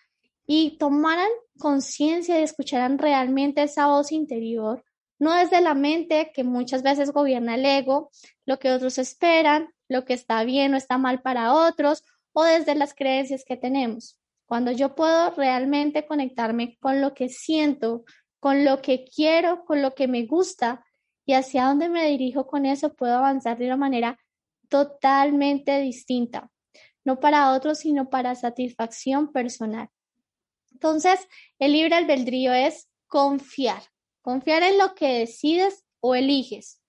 y 0.46 0.78
tomaran 0.78 1.30
conciencia 1.58 2.40
y 2.40 2.44
escucharan 2.44 2.98
realmente 2.98 3.64
esa 3.64 3.88
voz 3.88 4.12
interior, 4.12 4.84
no 5.20 5.34
desde 5.36 5.62
la 5.62 5.76
mente 5.76 6.32
que 6.34 6.44
muchas 6.44 6.84
veces 6.84 7.12
gobierna 7.12 7.56
el 7.56 7.66
ego, 7.66 8.10
lo 8.46 8.60
que 8.60 8.72
otros 8.72 8.98
esperan, 8.98 9.70
lo 9.88 10.04
que 10.04 10.14
está 10.14 10.44
bien 10.44 10.74
o 10.74 10.78
está 10.78 10.98
mal 10.98 11.22
para 11.22 11.54
otros, 11.54 12.04
o 12.34 12.44
desde 12.44 12.76
las 12.76 12.94
creencias 12.94 13.44
que 13.46 13.56
tenemos. 13.58 14.21
Cuando 14.52 14.74
yo 14.74 14.96
puedo 14.96 15.30
realmente 15.32 16.06
conectarme 16.06 16.78
con 16.82 17.00
lo 17.00 17.14
que 17.14 17.30
siento, 17.30 18.04
con 18.42 18.66
lo 18.66 18.82
que 18.82 19.06
quiero, 19.06 19.64
con 19.64 19.82
lo 19.82 19.96
que 19.96 20.10
me 20.10 20.26
gusta 20.26 20.86
y 21.26 21.36
hacia 21.36 21.68
dónde 21.68 21.88
me 21.88 22.06
dirijo 22.10 22.48
con 22.48 22.66
eso, 22.66 22.94
puedo 22.94 23.16
avanzar 23.16 23.58
de 23.58 23.68
una 23.68 23.78
manera 23.78 24.20
totalmente 24.68 25.80
distinta, 25.80 26.52
no 27.06 27.22
para 27.22 27.54
otros, 27.54 27.80
sino 27.80 28.10
para 28.10 28.36
satisfacción 28.36 29.32
personal. 29.32 29.88
Entonces, 30.74 31.30
el 31.58 31.72
libre 31.72 31.96
albedrío 31.96 32.52
es 32.52 32.90
confiar, 33.08 33.84
confiar 34.22 34.64
en 34.64 34.78
lo 34.78 34.96
que 34.96 35.20
decides 35.20 35.86
o 36.02 36.14
eliges. 36.14 36.82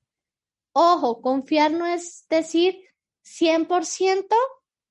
Ojo, 0.73 1.23
confiar 1.23 1.71
no 1.71 1.87
es 1.87 2.27
decir 2.29 2.81
100% 3.23 4.35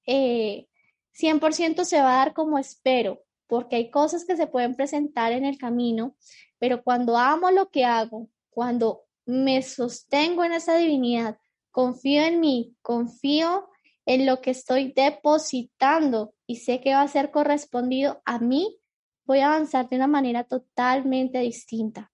eh, 0.07 0.69
100% 1.13 1.83
se 1.83 2.01
va 2.01 2.13
a 2.13 2.25
dar 2.25 2.33
como 2.33 2.57
espero, 2.57 3.23
porque 3.47 3.75
hay 3.75 3.91
cosas 3.91 4.25
que 4.25 4.37
se 4.37 4.47
pueden 4.47 4.75
presentar 4.75 5.31
en 5.31 5.45
el 5.45 5.57
camino, 5.57 6.15
pero 6.59 6.83
cuando 6.83 7.17
amo 7.17 7.51
lo 7.51 7.69
que 7.69 7.85
hago, 7.85 8.29
cuando 8.49 9.03
me 9.25 9.61
sostengo 9.61 10.43
en 10.43 10.53
esa 10.53 10.75
divinidad, 10.75 11.37
confío 11.71 12.23
en 12.23 12.39
mí, 12.39 12.75
confío 12.81 13.69
en 14.05 14.25
lo 14.25 14.41
que 14.41 14.51
estoy 14.51 14.93
depositando 14.93 16.33
y 16.47 16.57
sé 16.57 16.81
que 16.81 16.93
va 16.93 17.01
a 17.01 17.07
ser 17.07 17.31
correspondido 17.31 18.21
a 18.25 18.39
mí, 18.39 18.79
voy 19.25 19.39
a 19.39 19.53
avanzar 19.53 19.87
de 19.89 19.95
una 19.95 20.07
manera 20.07 20.43
totalmente 20.43 21.39
distinta. 21.39 22.11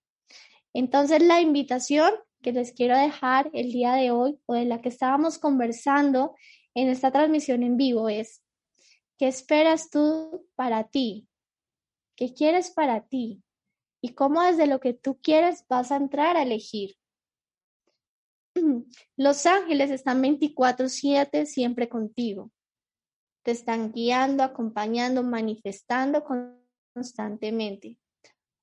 Entonces, 0.73 1.23
la 1.23 1.41
invitación 1.41 2.11
que 2.41 2.51
les 2.51 2.71
quiero 2.71 2.97
dejar 2.97 3.49
el 3.53 3.71
día 3.71 3.93
de 3.93 4.11
hoy 4.11 4.39
o 4.45 4.53
de 4.53 4.65
la 4.65 4.81
que 4.81 4.89
estábamos 4.89 5.39
conversando 5.39 6.35
en 6.75 6.89
esta 6.89 7.11
transmisión 7.11 7.63
en 7.63 7.77
vivo 7.77 8.09
es, 8.09 8.43
¿Qué 9.17 9.27
esperas 9.27 9.89
tú 9.89 10.47
para 10.55 10.83
ti? 10.89 11.27
¿Qué 12.15 12.33
quieres 12.33 12.69
para 12.69 13.07
ti? 13.07 13.43
Y 14.01 14.13
cómo 14.13 14.43
desde 14.43 14.67
lo 14.67 14.79
que 14.79 14.93
tú 14.93 15.19
quieres 15.21 15.65
vas 15.67 15.91
a 15.91 15.95
entrar 15.95 16.37
a 16.37 16.43
elegir. 16.43 16.95
Los 19.17 19.45
ángeles 19.47 19.89
están 19.89 20.21
24/7 20.21 21.45
siempre 21.45 21.89
contigo. 21.89 22.51
Te 23.43 23.51
están 23.51 23.91
guiando, 23.91 24.43
acompañando, 24.43 25.23
manifestando 25.23 26.23
constantemente. 26.93 27.97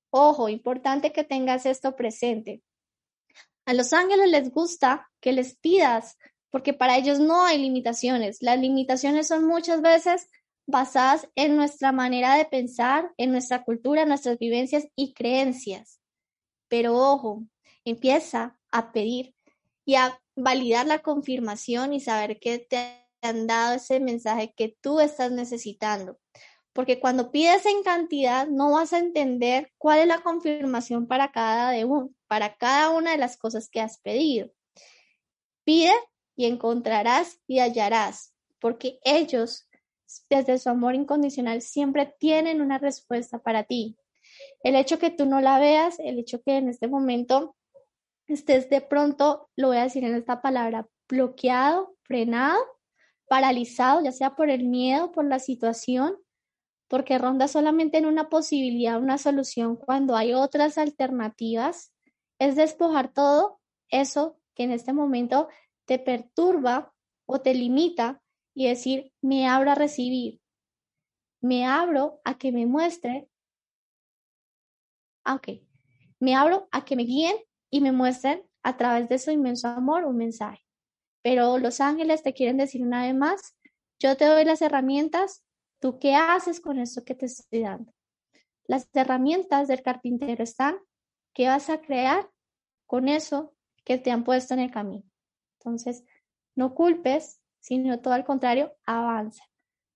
Ojo, 0.09 0.47
importante 0.47 1.11
que 1.11 1.25
tengas 1.25 1.65
esto 1.65 1.95
presente. 1.95 2.63
A 3.65 3.73
los 3.73 3.91
ángeles 3.93 4.29
les 4.29 4.51
gusta 4.51 5.09
que 5.19 5.33
les 5.33 5.57
pidas, 5.57 6.17
porque 6.51 6.73
para 6.73 6.97
ellos 6.97 7.19
no 7.19 7.43
hay 7.43 7.57
limitaciones. 7.57 8.37
Las 8.41 8.59
limitaciones 8.59 9.27
son 9.27 9.45
muchas 9.45 9.81
veces 9.81 10.29
basadas 10.67 11.29
en 11.35 11.55
nuestra 11.55 11.91
manera 11.91 12.35
de 12.35 12.45
pensar, 12.45 13.13
en 13.17 13.31
nuestra 13.31 13.63
cultura, 13.63 14.05
nuestras 14.05 14.37
vivencias 14.37 14.87
y 14.95 15.13
creencias. 15.13 15.99
Pero 16.67 16.95
ojo, 16.97 17.43
empieza 17.83 18.59
a 18.71 18.91
pedir 18.91 19.35
y 19.85 19.95
a 19.95 20.19
validar 20.35 20.85
la 20.87 20.99
confirmación 20.99 21.93
y 21.93 21.99
saber 21.99 22.39
que 22.39 22.59
te 22.59 23.05
han 23.21 23.47
dado 23.47 23.75
ese 23.75 23.99
mensaje 23.99 24.53
que 24.55 24.75
tú 24.81 24.99
estás 24.99 25.31
necesitando. 25.31 26.19
Porque 26.73 26.99
cuando 26.99 27.31
pides 27.31 27.65
en 27.65 27.83
cantidad, 27.83 28.47
no 28.47 28.71
vas 28.71 28.91
a 28.91 28.99
entender 28.99 29.71
cuál 29.77 29.99
es 29.99 30.07
la 30.07 30.21
confirmación 30.21 31.07
para 31.07 31.31
cada, 31.31 31.71
de 31.71 31.85
un, 31.85 32.15
para 32.27 32.57
cada 32.57 32.89
una 32.89 33.11
de 33.11 33.17
las 33.17 33.37
cosas 33.37 33.69
que 33.69 33.79
has 33.79 33.99
pedido. 33.99 34.51
Pide 35.63 35.93
y 36.35 36.45
encontrarás 36.45 37.39
y 37.47 37.59
hallarás, 37.59 38.33
porque 38.59 38.99
ellos, 39.03 39.69
desde 40.29 40.57
su 40.57 40.69
amor 40.69 40.95
incondicional, 40.95 41.61
siempre 41.61 42.15
tienen 42.19 42.61
una 42.61 42.77
respuesta 42.77 43.39
para 43.39 43.63
ti. 43.63 43.97
El 44.63 44.75
hecho 44.75 44.99
que 44.99 45.09
tú 45.09 45.25
no 45.25 45.41
la 45.41 45.59
veas, 45.59 45.99
el 45.99 46.19
hecho 46.19 46.41
que 46.41 46.57
en 46.57 46.69
este 46.69 46.87
momento 46.87 47.55
estés 48.27 48.69
de 48.69 48.81
pronto, 48.81 49.49
lo 49.55 49.69
voy 49.69 49.77
a 49.77 49.83
decir 49.83 50.03
en 50.03 50.15
esta 50.15 50.41
palabra, 50.41 50.87
bloqueado, 51.07 51.95
frenado, 52.03 52.59
paralizado, 53.27 54.03
ya 54.03 54.11
sea 54.11 54.35
por 54.35 54.49
el 54.49 54.65
miedo, 54.65 55.11
por 55.11 55.25
la 55.25 55.39
situación, 55.39 56.17
porque 56.87 57.17
ronda 57.17 57.47
solamente 57.47 57.97
en 57.97 58.05
una 58.05 58.29
posibilidad, 58.29 59.01
una 59.01 59.17
solución, 59.17 59.75
cuando 59.75 60.15
hay 60.15 60.33
otras 60.33 60.77
alternativas, 60.77 61.93
es 62.39 62.55
despojar 62.55 63.13
todo 63.13 63.59
eso 63.89 64.39
que 64.55 64.63
en 64.63 64.71
este 64.71 64.93
momento 64.93 65.47
te 65.85 65.99
perturba 65.99 66.93
o 67.25 67.41
te 67.41 67.53
limita 67.53 68.21
y 68.55 68.67
decir, 68.67 69.11
me 69.21 69.47
abro 69.47 69.71
a 69.71 69.75
recibir, 69.75 70.41
me 71.41 71.65
abro 71.65 72.21
a 72.23 72.37
que 72.37 72.51
me 72.51 72.65
muestre, 72.65 73.29
ah, 75.25 75.35
ok, 75.35 75.61
me 76.19 76.33
abro 76.33 76.67
a 76.71 76.85
que 76.85 76.95
me 76.95 77.03
guíen 77.03 77.35
y 77.69 77.81
me 77.81 77.91
muestren 77.91 78.43
a 78.63 78.77
través 78.77 79.09
de 79.09 79.19
su 79.19 79.29
inmenso 79.29 79.67
amor 79.67 80.05
un 80.05 80.17
mensaje. 80.17 80.65
Pero 81.21 81.57
los 81.57 81.81
ángeles 81.81 82.23
te 82.23 82.33
quieren 82.33 82.57
decir 82.57 82.81
una 82.81 83.03
vez 83.03 83.13
más, 83.13 83.57
yo 83.99 84.15
te 84.15 84.25
doy 84.25 84.45
las 84.45 84.61
herramientas, 84.61 85.43
¿tú 85.79 85.99
qué 85.99 86.15
haces 86.15 86.61
con 86.61 86.79
esto 86.79 87.03
que 87.03 87.13
te 87.13 87.25
estoy 87.25 87.61
dando? 87.61 87.93
Las 88.67 88.89
herramientas 88.93 89.67
del 89.67 89.83
carpintero 89.83 90.43
están, 90.43 90.77
¿qué 91.33 91.47
vas 91.47 91.69
a 91.69 91.81
crear 91.81 92.29
con 92.87 93.09
eso 93.09 93.53
que 93.83 93.97
te 93.97 94.11
han 94.11 94.23
puesto 94.23 94.53
en 94.53 94.61
el 94.61 94.71
camino? 94.71 95.03
Entonces, 95.59 96.05
no 96.55 96.73
culpes, 96.73 97.41
sino 97.65 97.99
todo 97.99 98.13
al 98.13 98.25
contrario, 98.25 98.73
avanza 98.85 99.43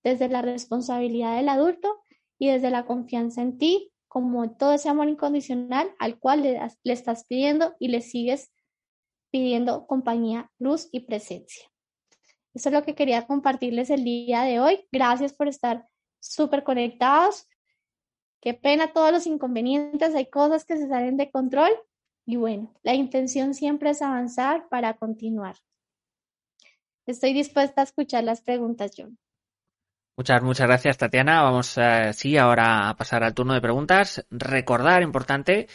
desde 0.02 0.28
la 0.28 0.42
responsabilidad 0.42 1.36
del 1.36 1.48
adulto 1.48 2.02
y 2.36 2.48
desde 2.48 2.68
la 2.68 2.84
confianza 2.84 3.42
en 3.42 3.58
ti 3.58 3.92
como 4.08 4.50
todo 4.56 4.72
ese 4.72 4.88
amor 4.88 5.08
incondicional 5.08 5.94
al 6.00 6.18
cual 6.18 6.42
le, 6.42 6.60
estás 6.82 7.26
pidiendo 7.26 7.76
y 7.78 7.88
le 7.88 8.00
sigues 8.00 8.52
pidiendo 9.30 9.86
compañía, 9.86 10.50
luz 10.58 10.88
y 10.90 11.00
presencia. 11.00 11.70
Eso 12.54 12.70
es 12.70 12.72
lo 12.72 12.82
que 12.82 12.96
quería 12.96 13.28
compartirles 13.28 13.88
el 13.90 14.02
día 14.02 14.42
de 14.42 14.58
hoy. 14.58 14.88
Gracias 14.90 15.32
por 15.32 15.46
estar 15.46 15.86
súper 16.18 16.64
conectados. 16.64 17.46
Qué 18.40 18.52
pena 18.52 18.92
todos 18.92 19.12
los 19.12 19.28
inconvenientes, 19.28 20.16
hay 20.16 20.26
cosas 20.26 20.64
que 20.64 20.76
se 20.76 20.88
salen 20.88 21.16
de 21.16 21.30
control 21.30 21.70
y 22.26 22.34
bueno, 22.34 22.74
la 22.82 22.94
intención 22.94 23.54
siempre 23.54 23.90
es 23.90 24.02
avanzar 24.02 24.68
para 24.68 24.94
continuar. 24.94 25.54
Estoy 27.10 27.32
dispuesta 27.32 27.80
a 27.80 27.84
escuchar 27.84 28.22
las 28.22 28.40
preguntas, 28.40 28.92
John. 28.96 29.18
Muchas, 30.16 30.42
muchas 30.42 30.68
gracias, 30.68 30.96
Tatiana. 30.96 31.42
Vamos, 31.42 31.76
eh, 31.76 32.12
sí, 32.12 32.36
ahora 32.36 32.88
a 32.88 32.96
pasar 32.96 33.24
al 33.24 33.34
turno 33.34 33.52
de 33.52 33.60
preguntas. 33.60 34.24
Recordar, 34.30 35.02
importante, 35.02 35.66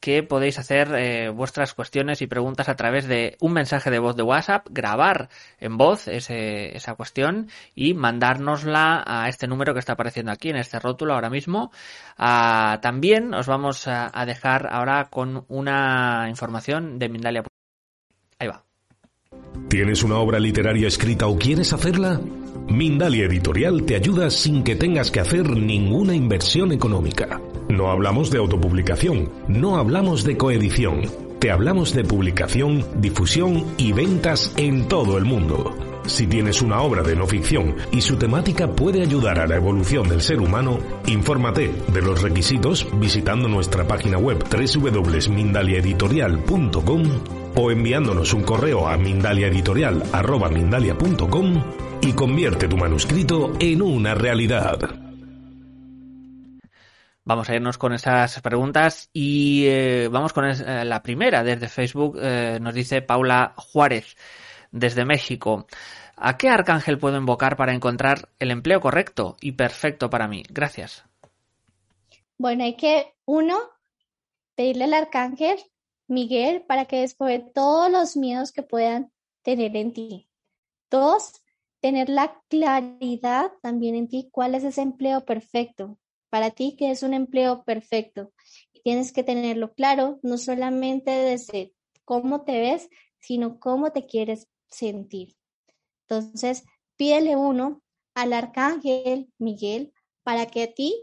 que 0.00 0.22
podéis 0.22 0.58
hacer 0.58 0.92
eh, 0.94 1.30
vuestras 1.30 1.72
cuestiones 1.72 2.20
y 2.20 2.26
preguntas 2.26 2.68
a 2.68 2.76
través 2.76 3.06
de 3.08 3.38
un 3.40 3.54
mensaje 3.54 3.90
de 3.90 4.00
voz 4.00 4.16
de 4.16 4.22
WhatsApp, 4.22 4.66
grabar 4.70 5.30
en 5.58 5.78
voz 5.78 6.08
ese, 6.08 6.76
esa 6.76 6.94
cuestión 6.94 7.48
y 7.74 7.94
mandárnosla 7.94 9.02
a 9.06 9.28
este 9.30 9.46
número 9.46 9.72
que 9.72 9.80
está 9.80 9.94
apareciendo 9.94 10.30
aquí 10.30 10.50
en 10.50 10.56
este 10.56 10.78
rótulo 10.78 11.14
ahora 11.14 11.30
mismo. 11.30 11.72
Ah, 12.18 12.80
también 12.82 13.32
os 13.32 13.46
vamos 13.46 13.88
a, 13.88 14.10
a, 14.12 14.26
dejar 14.26 14.68
ahora 14.70 15.08
con 15.08 15.46
una 15.48 16.26
información 16.28 16.98
de 16.98 17.08
Mindalia. 17.08 17.44
¿Tienes 19.68 20.02
una 20.02 20.18
obra 20.18 20.38
literaria 20.38 20.88
escrita 20.88 21.26
o 21.26 21.38
quieres 21.38 21.72
hacerla? 21.72 22.20
Mindalia 22.68 23.26
Editorial 23.26 23.84
te 23.84 23.96
ayuda 23.96 24.30
sin 24.30 24.62
que 24.62 24.76
tengas 24.76 25.10
que 25.10 25.20
hacer 25.20 25.56
ninguna 25.56 26.14
inversión 26.14 26.72
económica. 26.72 27.40
No 27.68 27.90
hablamos 27.90 28.30
de 28.30 28.38
autopublicación, 28.38 29.30
no 29.48 29.76
hablamos 29.76 30.24
de 30.24 30.36
coedición, 30.36 31.02
te 31.38 31.50
hablamos 31.50 31.94
de 31.94 32.04
publicación, 32.04 32.84
difusión 33.00 33.64
y 33.78 33.92
ventas 33.92 34.52
en 34.56 34.88
todo 34.88 35.18
el 35.18 35.24
mundo. 35.24 35.74
Si 36.06 36.26
tienes 36.26 36.62
una 36.62 36.80
obra 36.82 37.02
de 37.02 37.16
no 37.16 37.26
ficción 37.26 37.76
y 37.92 38.00
su 38.00 38.16
temática 38.16 38.68
puede 38.68 39.02
ayudar 39.02 39.38
a 39.38 39.46
la 39.46 39.56
evolución 39.56 40.08
del 40.08 40.20
ser 40.20 40.40
humano, 40.40 40.80
infórmate 41.06 41.70
de 41.92 42.02
los 42.02 42.22
requisitos 42.22 42.86
visitando 42.94 43.48
nuestra 43.48 43.86
página 43.86 44.18
web 44.18 44.44
www.mindaliaeditorial.com 44.50 47.41
o 47.54 47.70
enviándonos 47.70 48.32
un 48.32 48.42
correo 48.42 48.88
a 48.88 48.96
mindaliaeditorial.com 48.96 51.62
y 52.00 52.12
convierte 52.12 52.68
tu 52.68 52.76
manuscrito 52.76 53.52
en 53.60 53.82
una 53.82 54.14
realidad. 54.14 54.78
Vamos 57.24 57.48
a 57.48 57.54
irnos 57.54 57.78
con 57.78 57.92
esas 57.92 58.40
preguntas 58.40 59.08
y 59.12 59.64
eh, 59.66 60.08
vamos 60.10 60.32
con 60.32 60.44
eh, 60.44 60.84
la 60.84 61.02
primera 61.02 61.44
desde 61.44 61.68
Facebook. 61.68 62.18
Eh, 62.20 62.58
nos 62.60 62.74
dice 62.74 63.00
Paula 63.00 63.54
Juárez 63.56 64.16
desde 64.72 65.04
México. 65.04 65.66
¿A 66.16 66.36
qué 66.36 66.48
arcángel 66.48 66.98
puedo 66.98 67.16
invocar 67.16 67.56
para 67.56 67.74
encontrar 67.74 68.28
el 68.40 68.50
empleo 68.50 68.80
correcto 68.80 69.36
y 69.40 69.52
perfecto 69.52 70.10
para 70.10 70.26
mí? 70.26 70.42
Gracias. 70.48 71.04
Bueno, 72.38 72.64
hay 72.64 72.74
que, 72.74 73.14
uno, 73.24 73.56
pedirle 74.56 74.84
al 74.84 74.94
arcángel 74.94 75.58
Miguel 76.08 76.64
para 76.66 76.84
que 76.86 77.00
despoje 77.00 77.40
todos 77.54 77.90
los 77.90 78.16
miedos 78.16 78.52
que 78.52 78.62
puedan 78.62 79.12
tener 79.42 79.76
en 79.76 79.92
ti. 79.92 80.28
Dos, 80.90 81.42
tener 81.80 82.08
la 82.08 82.40
claridad 82.48 83.52
también 83.62 83.94
en 83.94 84.08
ti 84.08 84.28
cuál 84.30 84.54
es 84.54 84.64
ese 84.64 84.82
empleo 84.82 85.24
perfecto. 85.24 85.98
Para 86.30 86.50
ti, 86.50 86.76
que 86.76 86.90
es 86.90 87.02
un 87.02 87.12
empleo 87.12 87.64
perfecto? 87.64 88.32
Y 88.72 88.80
tienes 88.82 89.12
que 89.12 89.22
tenerlo 89.22 89.74
claro, 89.74 90.18
no 90.22 90.38
solamente 90.38 91.10
desde 91.10 91.74
cómo 92.04 92.42
te 92.44 92.58
ves, 92.60 92.88
sino 93.18 93.58
cómo 93.58 93.92
te 93.92 94.06
quieres 94.06 94.48
sentir. 94.70 95.36
Entonces, 96.08 96.64
pídele 96.96 97.36
uno 97.36 97.82
al 98.14 98.32
arcángel 98.32 99.32
Miguel 99.38 99.92
para 100.22 100.46
que 100.46 100.62
a 100.62 100.72
ti 100.72 100.94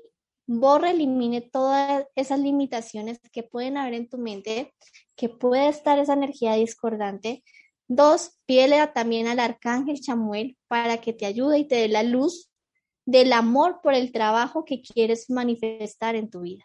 borre, 0.50 0.92
elimine 0.92 1.42
todas 1.42 2.06
esas 2.16 2.40
limitaciones 2.40 3.20
que 3.32 3.44
pueden 3.44 3.78
haber 3.78 3.94
en 3.94 4.10
tu 4.10 4.18
mente, 4.18 4.74
que 5.16 5.30
puede 5.30 5.70
estar 5.70 6.00
esa 6.00 6.14
energía 6.14 6.54
discordante, 6.54 7.44
Dos, 7.92 8.38
pídele 8.46 8.86
también 8.94 9.28
al 9.28 9.40
arcángel 9.40 10.00
Chamuel 10.00 10.56
para 10.68 11.02
que 11.02 11.12
te 11.12 11.26
ayude 11.26 11.58
y 11.58 11.68
te 11.68 11.76
dé 11.76 11.88
la 11.88 12.04
luz 12.04 12.52
del 13.08 13.34
amor 13.34 13.80
por 13.82 13.96
el 13.96 14.12
trabajo 14.12 14.64
que 14.64 14.80
quieres 14.84 15.28
manifestar 15.32 16.16
en 16.16 16.30
tu 16.30 16.42
vida. 16.42 16.64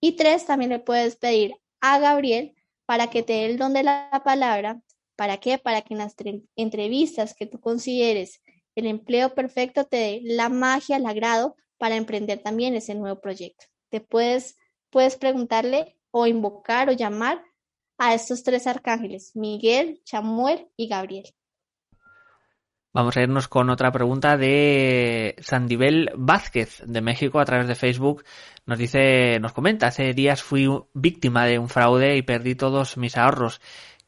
Y 0.00 0.12
tres, 0.12 0.46
también 0.46 0.70
le 0.70 0.78
puedes 0.78 1.16
pedir 1.16 1.56
a 1.80 1.98
Gabriel 1.98 2.54
para 2.86 3.10
que 3.10 3.24
te 3.24 3.32
dé 3.32 3.46
el 3.46 3.58
don 3.58 3.72
de 3.72 3.82
la 3.82 4.22
palabra. 4.24 4.80
¿Para 5.16 5.38
qué? 5.38 5.58
Para 5.58 5.82
que 5.82 5.94
en 5.94 5.98
las 5.98 6.14
entrevistas 6.54 7.34
que 7.34 7.46
tú 7.46 7.58
consideres 7.60 8.40
el 8.76 8.86
empleo 8.86 9.34
perfecto 9.34 9.84
te 9.86 9.96
dé 9.96 10.20
la 10.22 10.48
magia, 10.48 10.96
el 10.96 11.06
agrado 11.06 11.56
para 11.82 11.96
emprender 11.96 12.38
también 12.38 12.76
ese 12.76 12.94
nuevo 12.94 13.20
proyecto. 13.20 13.64
Te 13.90 14.00
puedes, 14.00 14.56
puedes 14.88 15.16
preguntarle 15.16 15.96
o 16.12 16.28
invocar 16.28 16.88
o 16.88 16.92
llamar 16.92 17.42
a 17.98 18.14
estos 18.14 18.44
tres 18.44 18.68
arcángeles, 18.68 19.32
Miguel, 19.34 20.00
Chamuel 20.04 20.68
y 20.76 20.86
Gabriel. 20.86 21.24
Vamos 22.92 23.16
a 23.16 23.22
irnos 23.22 23.48
con 23.48 23.68
otra 23.68 23.90
pregunta 23.90 24.36
de 24.36 25.34
Sandibel 25.40 26.12
Vázquez 26.14 26.84
de 26.86 27.00
México 27.00 27.40
a 27.40 27.44
través 27.44 27.66
de 27.66 27.74
Facebook. 27.74 28.22
Nos 28.64 28.78
dice, 28.78 29.40
nos 29.40 29.52
comenta, 29.52 29.88
hace 29.88 30.14
días 30.14 30.40
fui 30.40 30.68
víctima 30.94 31.46
de 31.46 31.58
un 31.58 31.68
fraude 31.68 32.16
y 32.16 32.22
perdí 32.22 32.54
todos 32.54 32.96
mis 32.96 33.16
ahorros. 33.16 33.60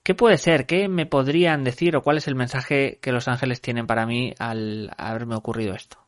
¿Qué 0.04 0.14
puede 0.14 0.38
ser? 0.38 0.66
¿Qué 0.66 0.86
me 0.86 1.06
podrían 1.06 1.64
decir 1.64 1.96
o 1.96 2.02
cuál 2.02 2.18
es 2.18 2.28
el 2.28 2.36
mensaje 2.36 3.00
que 3.02 3.10
los 3.10 3.26
ángeles 3.26 3.60
tienen 3.60 3.88
para 3.88 4.06
mí 4.06 4.32
al 4.38 4.92
haberme 4.96 5.34
ocurrido 5.34 5.74
esto? 5.74 6.03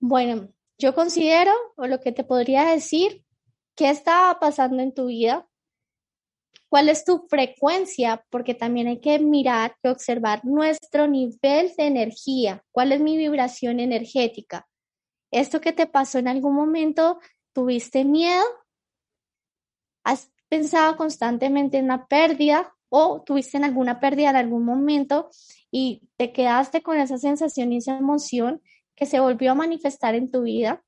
Bueno, 0.00 0.48
yo 0.78 0.94
considero, 0.94 1.52
o 1.76 1.86
lo 1.86 2.00
que 2.00 2.12
te 2.12 2.24
podría 2.24 2.64
decir, 2.64 3.24
qué 3.74 3.90
estaba 3.90 4.38
pasando 4.38 4.82
en 4.82 4.92
tu 4.92 5.06
vida, 5.06 5.48
cuál 6.68 6.88
es 6.88 7.04
tu 7.04 7.26
frecuencia, 7.28 8.24
porque 8.30 8.54
también 8.54 8.88
hay 8.88 9.00
que 9.00 9.18
mirar 9.18 9.76
y 9.82 9.88
observar 9.88 10.44
nuestro 10.44 11.06
nivel 11.06 11.72
de 11.76 11.86
energía, 11.86 12.62
cuál 12.72 12.92
es 12.92 13.00
mi 13.00 13.16
vibración 13.16 13.80
energética. 13.80 14.66
Esto 15.30 15.60
que 15.60 15.72
te 15.72 15.86
pasó 15.86 16.18
en 16.18 16.28
algún 16.28 16.54
momento, 16.54 17.18
¿tuviste 17.52 18.04
miedo? 18.04 18.44
¿Has 20.04 20.30
pensado 20.48 20.96
constantemente 20.96 21.78
en 21.78 21.86
una 21.86 22.06
pérdida 22.06 22.74
o 22.88 23.22
tuviste 23.22 23.56
en 23.56 23.64
alguna 23.64 23.98
pérdida 23.98 24.30
en 24.30 24.36
algún 24.36 24.64
momento 24.64 25.30
y 25.70 26.08
te 26.16 26.32
quedaste 26.32 26.82
con 26.82 26.98
esa 26.98 27.18
sensación 27.18 27.72
y 27.72 27.78
esa 27.78 27.98
emoción 27.98 28.62
que 28.96 29.06
se 29.06 29.20
volvió 29.20 29.52
a 29.52 29.54
manifestar 29.54 30.14
en 30.14 30.30
tu 30.30 30.42
vida? 30.42 30.82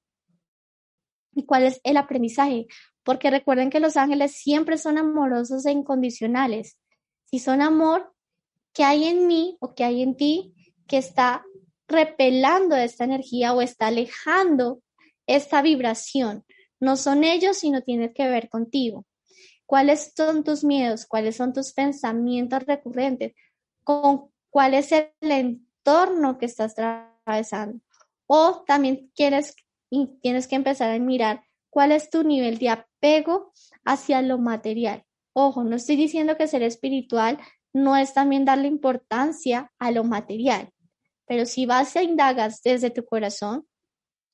¿Y 1.34 1.44
cuál 1.44 1.64
es 1.64 1.80
el 1.84 1.96
aprendizaje? 1.96 2.66
Porque 3.04 3.30
recuerden 3.30 3.70
que 3.70 3.80
los 3.80 3.96
ángeles 3.96 4.32
siempre 4.32 4.78
son 4.78 4.98
amorosos 4.98 5.64
e 5.66 5.70
incondicionales. 5.70 6.78
Si 7.26 7.38
son 7.38 7.60
amor, 7.62 8.12
¿qué 8.72 8.84
hay 8.84 9.04
en 9.04 9.26
mí 9.26 9.56
o 9.60 9.74
qué 9.74 9.84
hay 9.84 10.02
en 10.02 10.16
ti 10.16 10.54
que 10.86 10.98
está 10.98 11.44
repelando 11.86 12.74
esta 12.74 13.04
energía 13.04 13.52
o 13.52 13.60
está 13.60 13.88
alejando 13.88 14.82
esta 15.26 15.62
vibración? 15.62 16.44
No 16.80 16.96
son 16.96 17.24
ellos, 17.24 17.58
sino 17.58 17.82
tiene 17.82 18.12
que 18.12 18.28
ver 18.28 18.48
contigo. 18.48 19.04
¿Cuáles 19.66 20.12
son 20.16 20.44
tus 20.44 20.64
miedos? 20.64 21.04
¿Cuáles 21.06 21.36
son 21.36 21.52
tus 21.52 21.72
pensamientos 21.72 22.64
recurrentes? 22.64 23.34
¿Con 23.84 24.30
cuál 24.48 24.74
es 24.74 24.92
el 24.92 25.10
entorno 25.20 26.38
que 26.38 26.46
estás 26.46 26.74
atravesando? 26.78 27.80
O 28.28 28.62
también 28.66 29.10
quieres 29.16 29.56
tienes 30.20 30.46
que 30.46 30.56
empezar 30.56 30.90
a 30.90 30.98
mirar 30.98 31.42
cuál 31.70 31.92
es 31.92 32.10
tu 32.10 32.22
nivel 32.22 32.58
de 32.58 32.68
apego 32.68 33.52
hacia 33.84 34.22
lo 34.22 34.38
material. 34.38 35.04
Ojo, 35.32 35.64
no 35.64 35.76
estoy 35.76 35.96
diciendo 35.96 36.36
que 36.36 36.46
ser 36.46 36.62
espiritual 36.62 37.38
no 37.72 37.96
es 37.96 38.12
también 38.14 38.44
darle 38.44 38.68
importancia 38.68 39.72
a 39.78 39.90
lo 39.90 40.04
material, 40.04 40.70
pero 41.26 41.46
si 41.46 41.66
vas 41.66 41.96
a 41.96 42.02
indagas 42.02 42.62
desde 42.62 42.90
tu 42.90 43.04
corazón, 43.04 43.66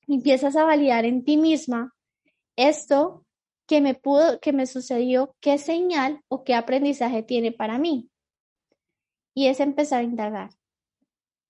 empiezas 0.07 0.57
a 0.57 0.64
validar 0.64 1.05
en 1.05 1.24
ti 1.24 1.36
misma 1.36 1.92
esto 2.57 3.26
que 3.66 3.80
me 3.80 3.95
pudo, 3.95 4.40
que 4.40 4.53
me 4.53 4.66
sucedió, 4.66 5.34
qué 5.40 5.59
señal 5.59 6.20
o 6.28 6.45
qué 6.45 6.55
aprendizaje 6.55 7.22
tiene 7.22 7.51
para 7.53 7.78
mí. 7.78 8.11
Y 9.34 9.49
es 9.49 9.61
empezar 9.61 10.01
a 10.01 10.05
indagar. 10.05 10.51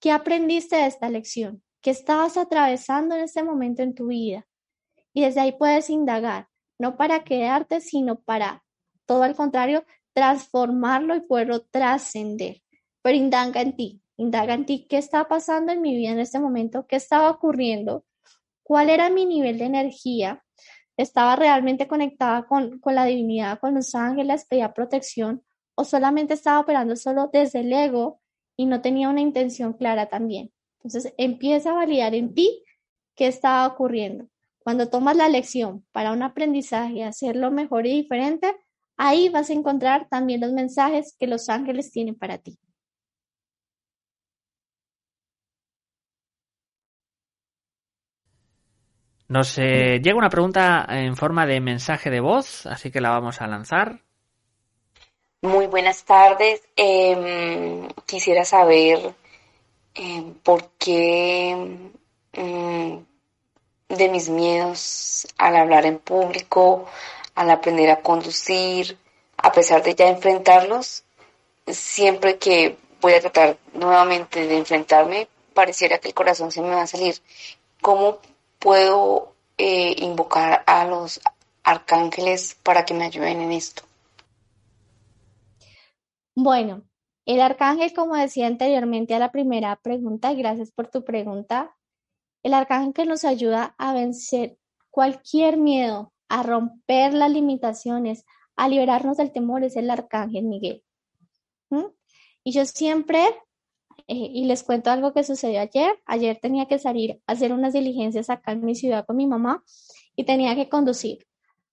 ¿Qué 0.00 0.10
aprendiste 0.10 0.76
de 0.76 0.86
esta 0.86 1.08
lección? 1.10 1.62
¿Qué 1.84 1.90
estabas 1.90 2.38
atravesando 2.38 3.14
en 3.14 3.24
este 3.24 3.42
momento 3.42 3.82
en 3.82 3.94
tu 3.94 4.06
vida? 4.06 4.46
Y 5.12 5.20
desde 5.20 5.40
ahí 5.42 5.52
puedes 5.52 5.90
indagar, 5.90 6.48
no 6.78 6.96
para 6.96 7.24
quedarte, 7.24 7.82
sino 7.82 8.22
para, 8.22 8.64
todo 9.04 9.22
al 9.22 9.36
contrario, 9.36 9.84
transformarlo 10.14 11.14
y 11.14 11.20
poderlo 11.20 11.60
trascender. 11.66 12.62
Pero 13.02 13.18
indaga 13.18 13.60
en 13.60 13.76
ti, 13.76 14.02
indaga 14.16 14.54
en 14.54 14.64
ti 14.64 14.86
qué 14.88 14.96
está 14.96 15.28
pasando 15.28 15.72
en 15.72 15.82
mi 15.82 15.94
vida 15.94 16.12
en 16.12 16.20
este 16.20 16.40
momento, 16.40 16.86
qué 16.86 16.96
estaba 16.96 17.28
ocurriendo, 17.30 18.06
cuál 18.62 18.88
era 18.88 19.10
mi 19.10 19.26
nivel 19.26 19.58
de 19.58 19.66
energía, 19.66 20.42
estaba 20.96 21.36
realmente 21.36 21.86
conectada 21.86 22.46
con, 22.46 22.78
con 22.80 22.94
la 22.94 23.04
divinidad, 23.04 23.60
con 23.60 23.74
los 23.74 23.94
ángeles, 23.94 24.46
pedía 24.46 24.72
protección 24.72 25.44
o 25.74 25.84
solamente 25.84 26.32
estaba 26.32 26.60
operando 26.60 26.96
solo 26.96 27.28
desde 27.30 27.60
el 27.60 27.70
ego 27.74 28.22
y 28.56 28.64
no 28.64 28.80
tenía 28.80 29.10
una 29.10 29.20
intención 29.20 29.74
clara 29.74 30.08
también. 30.08 30.50
Entonces 30.84 31.14
empieza 31.16 31.70
a 31.70 31.74
validar 31.74 32.14
en 32.14 32.34
ti 32.34 32.62
qué 33.16 33.26
estaba 33.26 33.66
ocurriendo. 33.66 34.28
Cuando 34.58 34.88
tomas 34.88 35.16
la 35.16 35.28
lección 35.28 35.84
para 35.92 36.12
un 36.12 36.22
aprendizaje 36.22 36.94
y 36.94 37.02
hacerlo 37.02 37.50
mejor 37.50 37.86
y 37.86 38.02
diferente, 38.02 38.54
ahí 38.96 39.28
vas 39.30 39.50
a 39.50 39.54
encontrar 39.54 40.08
también 40.08 40.40
los 40.40 40.52
mensajes 40.52 41.16
que 41.18 41.26
los 41.26 41.48
ángeles 41.48 41.90
tienen 41.90 42.14
para 42.14 42.38
ti. 42.38 42.58
Nos 49.26 49.58
eh, 49.58 50.00
llega 50.02 50.16
una 50.16 50.28
pregunta 50.28 50.86
en 50.88 51.16
forma 51.16 51.46
de 51.46 51.60
mensaje 51.60 52.10
de 52.10 52.20
voz, 52.20 52.66
así 52.66 52.90
que 52.90 53.00
la 53.00 53.10
vamos 53.10 53.40
a 53.40 53.46
lanzar. 53.46 54.00
Muy 55.40 55.66
buenas 55.66 56.04
tardes. 56.04 56.62
Em, 56.76 57.88
quisiera 58.06 58.44
saber 58.44 59.14
em, 59.94 60.34
por 60.34 60.70
qué 60.78 61.54
mm, 62.36 62.98
de 63.88 64.08
mis 64.08 64.28
miedos 64.28 65.26
al 65.38 65.56
hablar 65.56 65.86
en 65.86 65.98
público, 65.98 66.86
al 67.34 67.50
aprender 67.50 67.90
a 67.90 68.00
conducir, 68.02 68.98
a 69.36 69.52
pesar 69.52 69.82
de 69.82 69.94
ya 69.94 70.08
enfrentarlos, 70.08 71.04
siempre 71.66 72.38
que 72.38 72.76
voy 73.00 73.14
a 73.14 73.20
tratar 73.20 73.58
nuevamente 73.72 74.46
de 74.46 74.56
enfrentarme, 74.56 75.28
pareciera 75.52 75.98
que 75.98 76.08
el 76.08 76.14
corazón 76.14 76.50
se 76.50 76.62
me 76.62 76.74
va 76.74 76.82
a 76.82 76.86
salir. 76.86 77.20
¿Cómo 77.80 78.18
puedo 78.58 79.34
eh, 79.58 79.94
invocar 79.98 80.64
a 80.66 80.84
los 80.86 81.20
arcángeles 81.62 82.56
para 82.62 82.84
que 82.84 82.94
me 82.94 83.04
ayuden 83.04 83.40
en 83.42 83.52
esto? 83.52 83.82
Bueno, 86.34 86.82
el 87.26 87.40
arcángel, 87.40 87.92
como 87.94 88.16
decía 88.16 88.46
anteriormente 88.46 89.14
a 89.14 89.18
la 89.18 89.32
primera 89.32 89.76
pregunta, 89.76 90.32
y 90.32 90.36
gracias 90.36 90.70
por 90.70 90.88
tu 90.88 91.04
pregunta, 91.04 91.74
el 92.42 92.54
arcángel 92.54 93.08
nos 93.08 93.24
ayuda 93.24 93.74
a 93.78 93.94
vencer 93.94 94.58
cualquier 94.90 95.56
miedo, 95.56 96.12
a 96.28 96.42
romper 96.42 97.14
las 97.14 97.30
limitaciones, 97.30 98.24
a 98.56 98.68
liberarnos 98.68 99.16
del 99.16 99.32
temor, 99.32 99.64
es 99.64 99.76
el 99.76 99.90
arcángel 99.90 100.44
Miguel. 100.44 100.82
Y 102.44 102.52
yo 102.52 102.66
siempre 102.66 103.26
eh, 104.06 104.14
y 104.14 104.44
les 104.44 104.62
cuento 104.62 104.90
algo 104.90 105.12
que 105.12 105.24
sucedió 105.24 105.60
ayer. 105.60 105.98
Ayer 106.06 106.38
tenía 106.40 106.66
que 106.66 106.78
salir 106.78 107.22
a 107.26 107.32
hacer 107.32 107.52
unas 107.52 107.72
diligencias 107.72 108.28
acá 108.30 108.52
en 108.52 108.64
mi 108.64 108.74
ciudad 108.74 109.06
con 109.06 109.16
mi 109.16 109.26
mamá 109.26 109.64
y 110.14 110.24
tenía 110.24 110.54
que 110.54 110.68
conducir. 110.68 111.26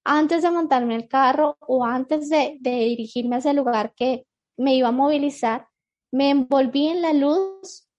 Antes 0.03 0.41
de 0.41 0.51
montarme 0.51 0.95
al 0.95 1.07
carro 1.07 1.57
o 1.59 1.85
antes 1.85 2.29
de, 2.29 2.57
de 2.61 2.71
dirigirme 2.71 3.35
hacia 3.35 3.51
el 3.51 3.57
lugar 3.57 3.93
que 3.95 4.25
me 4.61 4.75
iba 4.75 4.89
a 4.89 4.91
movilizar, 4.91 5.67
me 6.11 6.29
envolví 6.29 6.87
en 6.87 7.01
la 7.01 7.13
luz 7.13 7.89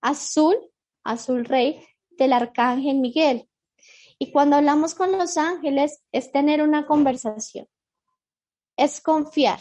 azul, 0.00 0.56
azul 1.04 1.44
rey 1.44 1.82
del 2.10 2.32
arcángel 2.32 2.98
Miguel. 2.98 3.48
Y 4.18 4.30
cuando 4.30 4.56
hablamos 4.56 4.94
con 4.94 5.12
los 5.12 5.36
ángeles 5.36 6.02
es 6.12 6.30
tener 6.30 6.62
una 6.62 6.86
conversación, 6.86 7.66
es 8.76 9.00
confiar, 9.00 9.60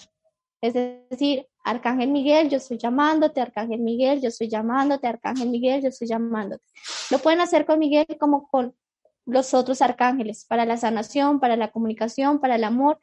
es 0.62 0.74
decir, 0.74 1.48
Arcángel 1.64 2.10
Miguel, 2.10 2.50
yo 2.50 2.58
estoy 2.58 2.78
llamándote, 2.78 3.42
Arcángel 3.42 3.80
Miguel, 3.80 4.22
yo 4.22 4.30
estoy 4.30 4.48
llamándote, 4.48 5.08
Arcángel 5.08 5.50
Miguel, 5.50 5.82
yo 5.82 5.90
estoy 5.90 6.08
llamándote. 6.08 6.64
Lo 7.10 7.20
pueden 7.20 7.42
hacer 7.42 7.66
con 7.66 7.80
Miguel 7.80 8.06
como 8.20 8.48
con 8.48 8.76
los 9.26 9.54
otros 9.54 9.82
arcángeles, 9.82 10.46
para 10.46 10.66
la 10.66 10.78
sanación, 10.78 11.40
para 11.40 11.56
la 11.56 11.72
comunicación, 11.72 12.40
para 12.40 12.56
el 12.56 12.64
amor, 12.64 13.00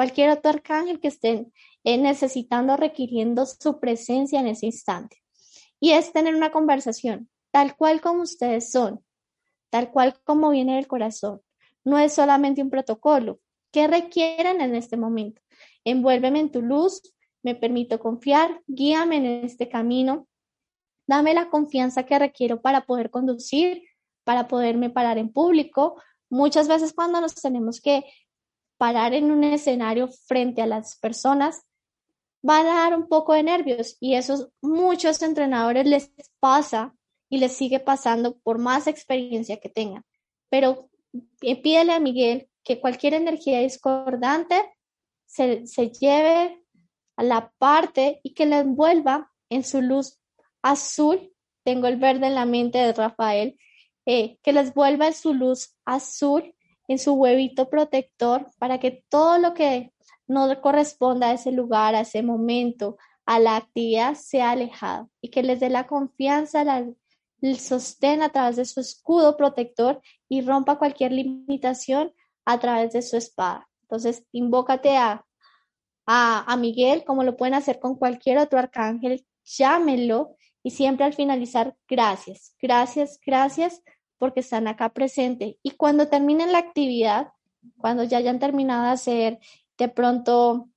cualquier 0.00 0.30
otro 0.30 0.52
arcángel 0.52 0.98
que 0.98 1.08
estén 1.08 1.52
eh, 1.84 1.98
necesitando, 1.98 2.74
requiriendo 2.78 3.44
su 3.44 3.80
presencia 3.80 4.40
en 4.40 4.46
ese 4.46 4.64
instante. 4.64 5.22
Y 5.78 5.90
es 5.90 6.14
tener 6.14 6.34
una 6.34 6.50
conversación, 6.50 7.28
tal 7.50 7.76
cual 7.76 8.00
como 8.00 8.22
ustedes 8.22 8.70
son, 8.70 9.04
tal 9.68 9.90
cual 9.90 10.18
como 10.24 10.48
viene 10.48 10.76
del 10.76 10.86
corazón. 10.86 11.42
No 11.84 11.98
es 11.98 12.14
solamente 12.14 12.62
un 12.62 12.70
protocolo. 12.70 13.40
¿Qué 13.72 13.88
requieren 13.88 14.62
en 14.62 14.74
este 14.74 14.96
momento? 14.96 15.42
Envuélveme 15.84 16.40
en 16.40 16.50
tu 16.50 16.62
luz, 16.62 17.02
me 17.42 17.54
permito 17.54 18.00
confiar, 18.00 18.62
guíame 18.68 19.16
en 19.16 19.26
este 19.44 19.68
camino, 19.68 20.26
dame 21.06 21.34
la 21.34 21.50
confianza 21.50 22.04
que 22.04 22.18
requiero 22.18 22.62
para 22.62 22.86
poder 22.86 23.10
conducir, 23.10 23.82
para 24.24 24.48
poderme 24.48 24.88
parar 24.88 25.18
en 25.18 25.30
público. 25.30 26.00
Muchas 26.30 26.68
veces 26.68 26.94
cuando 26.94 27.20
nos 27.20 27.34
tenemos 27.34 27.82
que 27.82 28.04
parar 28.80 29.12
en 29.12 29.30
un 29.30 29.44
escenario 29.44 30.08
frente 30.08 30.62
a 30.62 30.66
las 30.66 30.96
personas, 30.96 31.66
va 32.42 32.60
a 32.60 32.64
dar 32.64 32.96
un 32.96 33.08
poco 33.08 33.34
de 33.34 33.42
nervios 33.42 33.98
y 34.00 34.14
eso 34.14 34.50
muchos 34.62 35.20
entrenadores 35.20 35.86
les 35.86 36.10
pasa 36.40 36.94
y 37.28 37.40
les 37.40 37.52
sigue 37.52 37.78
pasando 37.78 38.38
por 38.38 38.56
más 38.56 38.86
experiencia 38.86 39.58
que 39.58 39.68
tengan. 39.68 40.02
Pero 40.48 40.88
pídele 41.62 41.92
a 41.92 42.00
Miguel 42.00 42.48
que 42.64 42.80
cualquier 42.80 43.12
energía 43.12 43.60
discordante 43.60 44.56
se, 45.26 45.66
se 45.66 45.90
lleve 45.90 46.64
la 47.18 47.52
parte 47.58 48.20
y 48.22 48.32
que 48.32 48.46
la 48.46 48.60
envuelva 48.60 49.30
en 49.50 49.62
su 49.62 49.82
luz 49.82 50.18
azul. 50.62 51.34
Tengo 51.64 51.86
el 51.86 51.98
verde 51.98 52.28
en 52.28 52.34
la 52.34 52.46
mente 52.46 52.78
de 52.78 52.94
Rafael, 52.94 53.58
eh, 54.06 54.38
que 54.42 54.54
les 54.54 54.72
vuelva 54.72 55.08
en 55.08 55.14
su 55.14 55.34
luz 55.34 55.76
azul, 55.84 56.54
en 56.90 56.98
su 56.98 57.12
huevito 57.12 57.70
protector, 57.70 58.50
para 58.58 58.80
que 58.80 59.04
todo 59.08 59.38
lo 59.38 59.54
que 59.54 59.92
no 60.26 60.60
corresponda 60.60 61.28
a 61.28 61.34
ese 61.34 61.52
lugar, 61.52 61.94
a 61.94 62.00
ese 62.00 62.20
momento, 62.24 62.98
a 63.26 63.38
la 63.38 63.54
actividad, 63.54 64.14
sea 64.16 64.50
alejado 64.50 65.08
y 65.20 65.28
que 65.28 65.44
les 65.44 65.60
dé 65.60 65.70
la 65.70 65.86
confianza, 65.86 66.64
el 67.42 67.58
sostén 67.60 68.22
a 68.22 68.30
través 68.30 68.56
de 68.56 68.64
su 68.64 68.80
escudo 68.80 69.36
protector 69.36 70.02
y 70.28 70.40
rompa 70.40 70.78
cualquier 70.78 71.12
limitación 71.12 72.12
a 72.44 72.58
través 72.58 72.92
de 72.92 73.02
su 73.02 73.16
espada. 73.16 73.68
Entonces, 73.82 74.24
invócate 74.32 74.96
a, 74.96 75.24
a, 76.06 76.52
a 76.52 76.56
Miguel 76.56 77.04
como 77.04 77.22
lo 77.22 77.36
pueden 77.36 77.54
hacer 77.54 77.78
con 77.78 77.94
cualquier 77.94 78.38
otro 78.38 78.58
arcángel, 78.58 79.24
llámenlo 79.44 80.34
y 80.64 80.72
siempre 80.72 81.06
al 81.06 81.14
finalizar, 81.14 81.76
gracias, 81.86 82.56
gracias, 82.60 83.20
gracias 83.24 83.80
porque 84.20 84.40
están 84.40 84.68
acá 84.68 84.90
presentes. 84.90 85.56
Y 85.62 85.70
cuando 85.72 86.08
terminen 86.08 86.52
la 86.52 86.58
actividad, 86.58 87.32
cuando 87.78 88.04
ya 88.04 88.18
hayan 88.18 88.38
terminado 88.38 88.84
de 88.84 88.90
hacer 88.90 89.38
de 89.78 89.88
pronto 89.88 90.68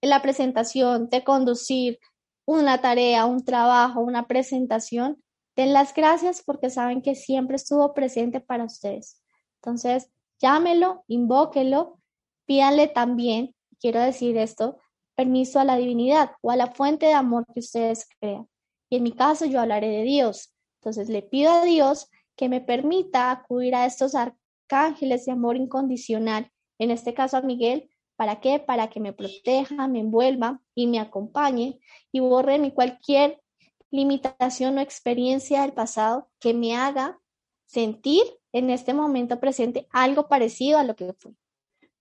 la 0.00 0.22
presentación, 0.22 1.10
de 1.10 1.22
conducir 1.22 1.98
una 2.46 2.80
tarea, 2.80 3.26
un 3.26 3.44
trabajo, 3.44 4.00
una 4.00 4.26
presentación, 4.26 5.22
den 5.54 5.74
las 5.74 5.92
gracias 5.92 6.42
porque 6.42 6.70
saben 6.70 7.02
que 7.02 7.14
siempre 7.14 7.56
estuvo 7.56 7.92
presente 7.92 8.40
para 8.40 8.64
ustedes. 8.64 9.22
Entonces, 9.56 10.10
llámelo, 10.40 11.04
invóquelo, 11.08 12.00
pídanle 12.46 12.88
también, 12.88 13.54
quiero 13.78 14.00
decir 14.00 14.38
esto, 14.38 14.78
permiso 15.14 15.60
a 15.60 15.64
la 15.64 15.76
divinidad 15.76 16.30
o 16.40 16.50
a 16.50 16.56
la 16.56 16.68
fuente 16.68 17.04
de 17.04 17.14
amor 17.14 17.44
que 17.52 17.60
ustedes 17.60 18.08
crean. 18.18 18.48
Y 18.88 18.96
en 18.96 19.02
mi 19.02 19.12
caso 19.12 19.44
yo 19.44 19.60
hablaré 19.60 19.88
de 19.88 20.04
Dios. 20.04 20.54
Entonces 20.80 21.10
le 21.10 21.20
pido 21.20 21.52
a 21.52 21.64
Dios 21.64 22.08
que 22.36 22.48
me 22.48 22.60
permita 22.60 23.30
acudir 23.30 23.74
a 23.74 23.86
estos 23.86 24.14
arcángeles 24.14 25.24
de 25.26 25.32
amor 25.32 25.56
incondicional, 25.56 26.50
en 26.78 26.90
este 26.90 27.14
caso 27.14 27.36
a 27.36 27.42
Miguel, 27.42 27.90
¿para 28.16 28.40
qué? 28.40 28.58
Para 28.58 28.88
que 28.88 29.00
me 29.00 29.12
proteja, 29.12 29.88
me 29.88 30.00
envuelva 30.00 30.60
y 30.74 30.86
me 30.86 31.00
acompañe 31.00 31.80
y 32.12 32.20
borre 32.20 32.58
mi 32.58 32.72
cualquier 32.72 33.42
limitación 33.90 34.78
o 34.78 34.80
experiencia 34.80 35.62
del 35.62 35.72
pasado 35.72 36.28
que 36.38 36.54
me 36.54 36.76
haga 36.76 37.18
sentir 37.66 38.22
en 38.52 38.70
este 38.70 38.94
momento 38.94 39.40
presente 39.40 39.88
algo 39.90 40.28
parecido 40.28 40.78
a 40.78 40.84
lo 40.84 40.96
que 40.96 41.12
fue. 41.14 41.32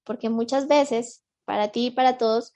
Porque 0.04 0.30
muchas 0.30 0.68
veces, 0.68 1.24
para 1.46 1.70
ti 1.70 1.88
y 1.88 1.92
para 1.92 2.18
todos, 2.18 2.54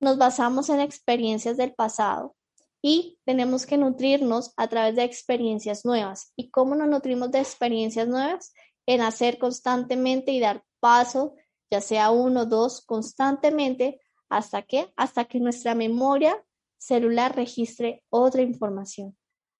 nos 0.00 0.18
basamos 0.18 0.68
en 0.68 0.80
experiencias 0.80 1.56
del 1.56 1.74
pasado 1.74 2.36
y 2.82 3.18
tenemos 3.24 3.66
que 3.66 3.76
nutrirnos 3.76 4.52
a 4.56 4.68
través 4.68 4.96
de 4.96 5.04
experiencias 5.04 5.84
nuevas. 5.84 6.32
¿Y 6.36 6.50
cómo 6.50 6.74
nos 6.74 6.88
nutrimos 6.88 7.30
de 7.30 7.40
experiencias 7.40 8.06
nuevas? 8.06 8.52
En 8.86 9.00
hacer 9.00 9.38
constantemente 9.38 10.32
y 10.32 10.40
dar 10.40 10.62
paso, 10.80 11.34
ya 11.70 11.80
sea 11.80 12.10
uno 12.10 12.46
dos, 12.46 12.84
constantemente, 12.84 14.00
hasta 14.28 14.62
que, 14.62 14.92
hasta 14.96 15.24
que 15.24 15.40
nuestra 15.40 15.74
memoria 15.74 16.42
celular 16.78 17.34
registre 17.34 18.04
otra 18.08 18.42
información, 18.42 19.16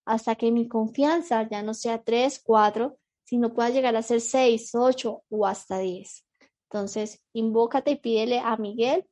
hasta 0.06 0.36
que 0.36 0.52
mi 0.52 0.68
confianza 0.68 1.48
ya 1.48 1.62
no 1.62 1.74
sea 1.74 2.02
3, 2.02 2.40
4, 2.44 2.96
sino 3.24 3.52
pueda 3.52 3.70
llegar 3.70 3.96
a 3.96 4.02
ser 4.02 4.20
6, 4.20 4.74
8 4.74 5.22
o 5.28 5.46
hasta 5.46 5.78
10. 5.78 6.24
Entonces, 6.70 7.22
invócate 7.32 7.92
y 7.92 7.96
pídele 7.96 8.38
a 8.38 8.56
Miguel, 8.56 9.06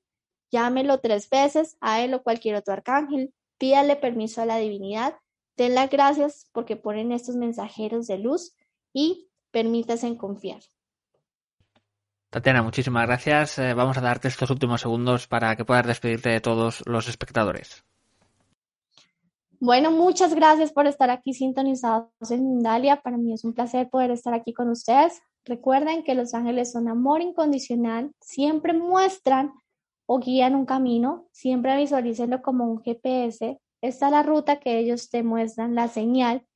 llámelo 0.50 1.00
tres 1.00 1.28
veces, 1.28 1.76
a 1.80 2.02
él 2.02 2.14
o 2.14 2.22
cualquier 2.22 2.56
otro 2.56 2.74
arcángel, 2.74 3.34
pídale 3.58 3.96
permiso 3.96 4.42
a 4.42 4.46
la 4.46 4.56
divinidad, 4.56 5.14
den 5.56 5.74
las 5.74 5.90
gracias 5.90 6.48
porque 6.52 6.76
ponen 6.76 7.12
estos 7.12 7.36
mensajeros 7.36 8.06
de 8.06 8.18
luz 8.18 8.54
y 8.92 9.28
permítase 9.50 10.06
en 10.06 10.16
confiar. 10.16 10.60
Tatiana, 12.30 12.62
muchísimas 12.62 13.06
gracias. 13.06 13.58
Eh, 13.58 13.72
vamos 13.72 13.96
a 13.96 14.00
darte 14.00 14.28
estos 14.28 14.50
últimos 14.50 14.80
segundos 14.80 15.26
para 15.26 15.56
que 15.56 15.64
puedas 15.64 15.86
despedirte 15.86 16.28
de 16.28 16.40
todos 16.40 16.82
los 16.86 17.08
espectadores. 17.08 17.84
Bueno, 19.58 19.90
muchas 19.90 20.34
gracias 20.34 20.70
por 20.70 20.86
estar 20.86 21.08
aquí 21.08 21.32
sintonizados 21.32 22.10
en 22.30 22.46
Mindalia. 22.46 23.00
Para 23.00 23.16
mí 23.16 23.32
es 23.32 23.44
un 23.44 23.54
placer 23.54 23.88
poder 23.88 24.10
estar 24.10 24.34
aquí 24.34 24.52
con 24.52 24.68
ustedes. 24.68 25.22
Recuerden 25.46 26.02
que 26.04 26.14
los 26.14 26.34
ángeles 26.34 26.72
son 26.72 26.88
amor 26.88 27.22
incondicional, 27.22 28.10
siempre 28.20 28.74
muestran 28.74 29.52
o 30.06 30.18
guían 30.18 30.54
un 30.54 30.66
camino, 30.66 31.28
siempre 31.32 31.76
visualícenlo 31.76 32.42
como 32.42 32.64
un 32.64 32.82
GPS. 32.82 33.60
Esta 33.80 34.06
es 34.06 34.12
la 34.12 34.22
ruta 34.22 34.60
que 34.60 34.78
ellos 34.78 35.10
te 35.10 35.22
muestran, 35.22 35.74
la 35.74 35.88
señal. 35.88 36.46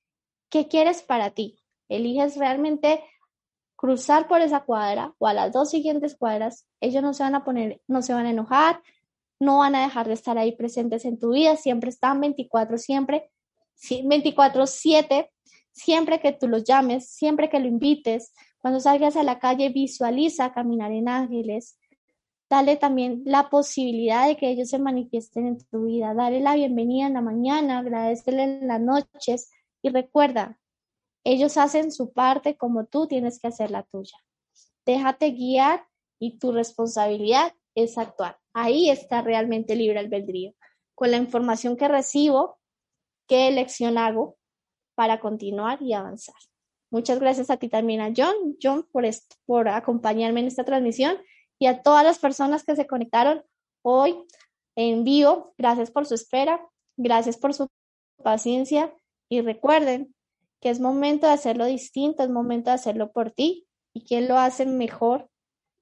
¿Qué 0.48 0.68
quieres 0.68 1.02
para 1.02 1.30
ti? 1.30 1.60
Eliges 1.88 2.36
realmente 2.36 3.02
cruzar 3.76 4.28
por 4.28 4.40
esa 4.40 4.60
cuadra 4.64 5.14
o 5.18 5.26
a 5.26 5.34
las 5.34 5.52
dos 5.52 5.70
siguientes 5.70 6.16
cuadras. 6.16 6.66
Ellos 6.80 7.02
no 7.02 7.14
se 7.14 7.22
van 7.22 7.34
a 7.34 7.44
poner, 7.44 7.80
no 7.88 8.02
se 8.02 8.14
van 8.14 8.26
a 8.26 8.30
enojar, 8.30 8.82
no 9.40 9.58
van 9.58 9.74
a 9.74 9.82
dejar 9.82 10.06
de 10.06 10.14
estar 10.14 10.38
ahí 10.38 10.52
presentes 10.52 11.04
en 11.04 11.18
tu 11.18 11.32
vida, 11.32 11.56
siempre 11.56 11.90
están 11.90 12.20
24, 12.20 12.76
siempre, 12.78 13.30
24/7, 13.74 15.30
siempre 15.72 16.20
que 16.20 16.32
tú 16.32 16.46
los 16.46 16.64
llames, 16.64 17.10
siempre 17.10 17.48
que 17.48 17.58
lo 17.58 17.66
invites, 17.66 18.32
cuando 18.58 18.80
salgas 18.80 19.16
a 19.16 19.22
la 19.22 19.38
calle, 19.38 19.70
visualiza 19.70 20.52
caminar 20.52 20.92
en 20.92 21.08
ángeles, 21.08 21.79
dale 22.50 22.76
también 22.76 23.22
la 23.24 23.48
posibilidad 23.48 24.26
de 24.26 24.36
que 24.36 24.50
ellos 24.50 24.68
se 24.68 24.80
manifiesten 24.80 25.46
en 25.46 25.58
tu 25.68 25.86
vida, 25.86 26.12
dale 26.14 26.40
la 26.40 26.56
bienvenida 26.56 27.06
en 27.06 27.14
la 27.14 27.20
mañana, 27.20 27.78
agradecele 27.78 28.42
en 28.42 28.66
las 28.66 28.80
noches 28.80 29.52
y 29.82 29.90
recuerda, 29.90 30.58
ellos 31.22 31.56
hacen 31.56 31.92
su 31.92 32.12
parte 32.12 32.56
como 32.56 32.86
tú 32.86 33.06
tienes 33.06 33.38
que 33.38 33.46
hacer 33.46 33.70
la 33.70 33.84
tuya. 33.84 34.16
Déjate 34.84 35.30
guiar 35.30 35.86
y 36.18 36.38
tu 36.38 36.50
responsabilidad 36.50 37.54
es 37.76 37.96
actuar. 37.96 38.38
Ahí 38.52 38.90
está 38.90 39.22
realmente 39.22 39.76
libre 39.76 40.00
albedrío. 40.00 40.52
Con 40.96 41.12
la 41.12 41.18
información 41.18 41.76
que 41.76 41.86
recibo, 41.86 42.58
¿qué 43.28 43.46
elección 43.46 43.96
hago 43.96 44.36
para 44.96 45.20
continuar 45.20 45.80
y 45.82 45.92
avanzar? 45.92 46.34
Muchas 46.90 47.20
gracias 47.20 47.48
a 47.50 47.58
ti 47.58 47.68
también, 47.68 48.00
a 48.00 48.12
John, 48.16 48.56
John, 48.60 48.88
por, 48.90 49.04
por 49.46 49.68
acompañarme 49.68 50.40
en 50.40 50.46
esta 50.48 50.64
transmisión 50.64 51.16
y 51.60 51.66
a 51.66 51.82
todas 51.82 52.02
las 52.02 52.18
personas 52.18 52.64
que 52.64 52.74
se 52.74 52.86
conectaron 52.86 53.44
hoy 53.82 54.16
en 54.76 55.04
vivo. 55.04 55.54
Gracias 55.58 55.90
por 55.90 56.06
su 56.06 56.14
espera, 56.14 56.66
gracias 56.96 57.36
por 57.36 57.54
su 57.54 57.68
paciencia 58.22 58.92
y 59.28 59.42
recuerden 59.42 60.14
que 60.60 60.70
es 60.70 60.80
momento 60.80 61.26
de 61.26 61.34
hacerlo 61.34 61.66
distinto, 61.66 62.22
es 62.22 62.30
momento 62.30 62.70
de 62.70 62.74
hacerlo 62.74 63.12
por 63.12 63.30
ti 63.30 63.66
y 63.94 64.04
quién 64.04 64.26
lo 64.26 64.38
hace 64.38 64.66
mejor 64.66 65.28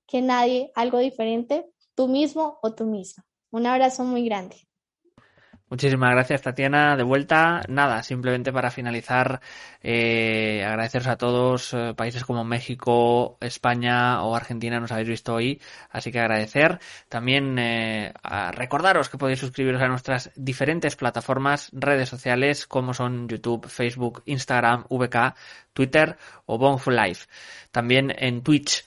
que 0.07 0.21
nadie, 0.21 0.73
algo 0.75 0.99
diferente, 0.99 1.71
tú 1.95 2.09
mismo 2.09 2.59
o 2.63 2.75
tú 2.75 2.85
misma. 2.85 3.25
Un 3.51 3.67
abrazo 3.67 4.05
muy 4.05 4.25
grande. 4.25 4.68
Muchísimas 5.71 6.13
gracias, 6.13 6.41
Tatiana. 6.41 6.97
De 6.97 7.03
vuelta, 7.03 7.61
nada, 7.69 8.03
simplemente 8.03 8.53
para 8.53 8.71
finalizar, 8.71 9.41
eh, 9.83 10.65
agradeceros 10.65 11.09
a 11.09 11.17
todos, 11.17 11.75
eh, 11.75 11.93
países 11.95 12.25
como 12.25 12.43
México, 12.43 13.37
España 13.41 14.23
o 14.23 14.35
Argentina 14.35 14.81
nos 14.81 14.93
habéis 14.93 15.09
visto 15.09 15.35
hoy, 15.35 15.61
así 15.91 16.11
que 16.11 16.21
agradecer. 16.21 16.79
También 17.11 17.59
eh, 17.59 18.15
recordaros 18.53 19.11
que 19.11 19.19
podéis 19.19 19.41
suscribiros 19.41 19.83
a 19.83 19.89
nuestras 19.89 20.31
diferentes 20.37 20.97
plataformas, 20.97 21.69
redes 21.73 22.09
sociales, 22.09 22.67
como 22.67 22.95
son 22.95 23.29
YouTube, 23.29 23.69
Facebook, 23.69 24.23
Instagram, 24.25 24.85
VK, 24.89 25.35
Twitter 25.75 26.17
o 26.47 26.57
Bonful 26.57 26.97
Life. 26.97 27.27
También 27.71 28.13
en 28.17 28.43
Twitch. 28.43 28.85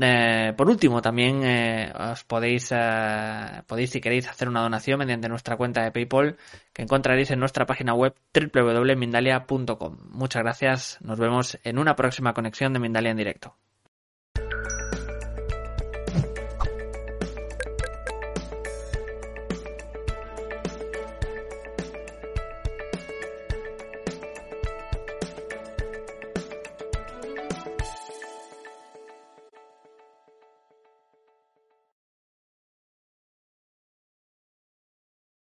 Eh, 0.00 0.52
por 0.56 0.68
último, 0.68 1.02
también 1.02 1.42
eh, 1.42 1.92
os 2.12 2.22
podéis, 2.24 2.70
eh, 2.72 3.62
podéis, 3.66 3.90
si 3.90 4.00
queréis, 4.00 4.28
hacer 4.28 4.48
una 4.48 4.60
donación 4.60 4.98
mediante 4.98 5.28
nuestra 5.28 5.56
cuenta 5.56 5.82
de 5.82 5.90
PayPal 5.90 6.36
que 6.72 6.82
encontraréis 6.82 7.30
en 7.30 7.40
nuestra 7.40 7.66
página 7.66 7.94
web 7.94 8.14
www.mindalia.com. 8.32 9.98
Muchas 10.10 10.42
gracias. 10.42 10.98
Nos 11.00 11.18
vemos 11.18 11.58
en 11.64 11.78
una 11.78 11.96
próxima 11.96 12.34
conexión 12.34 12.72
de 12.72 12.78
Mindalia 12.78 13.10
en 13.10 13.16
directo. 13.16 13.56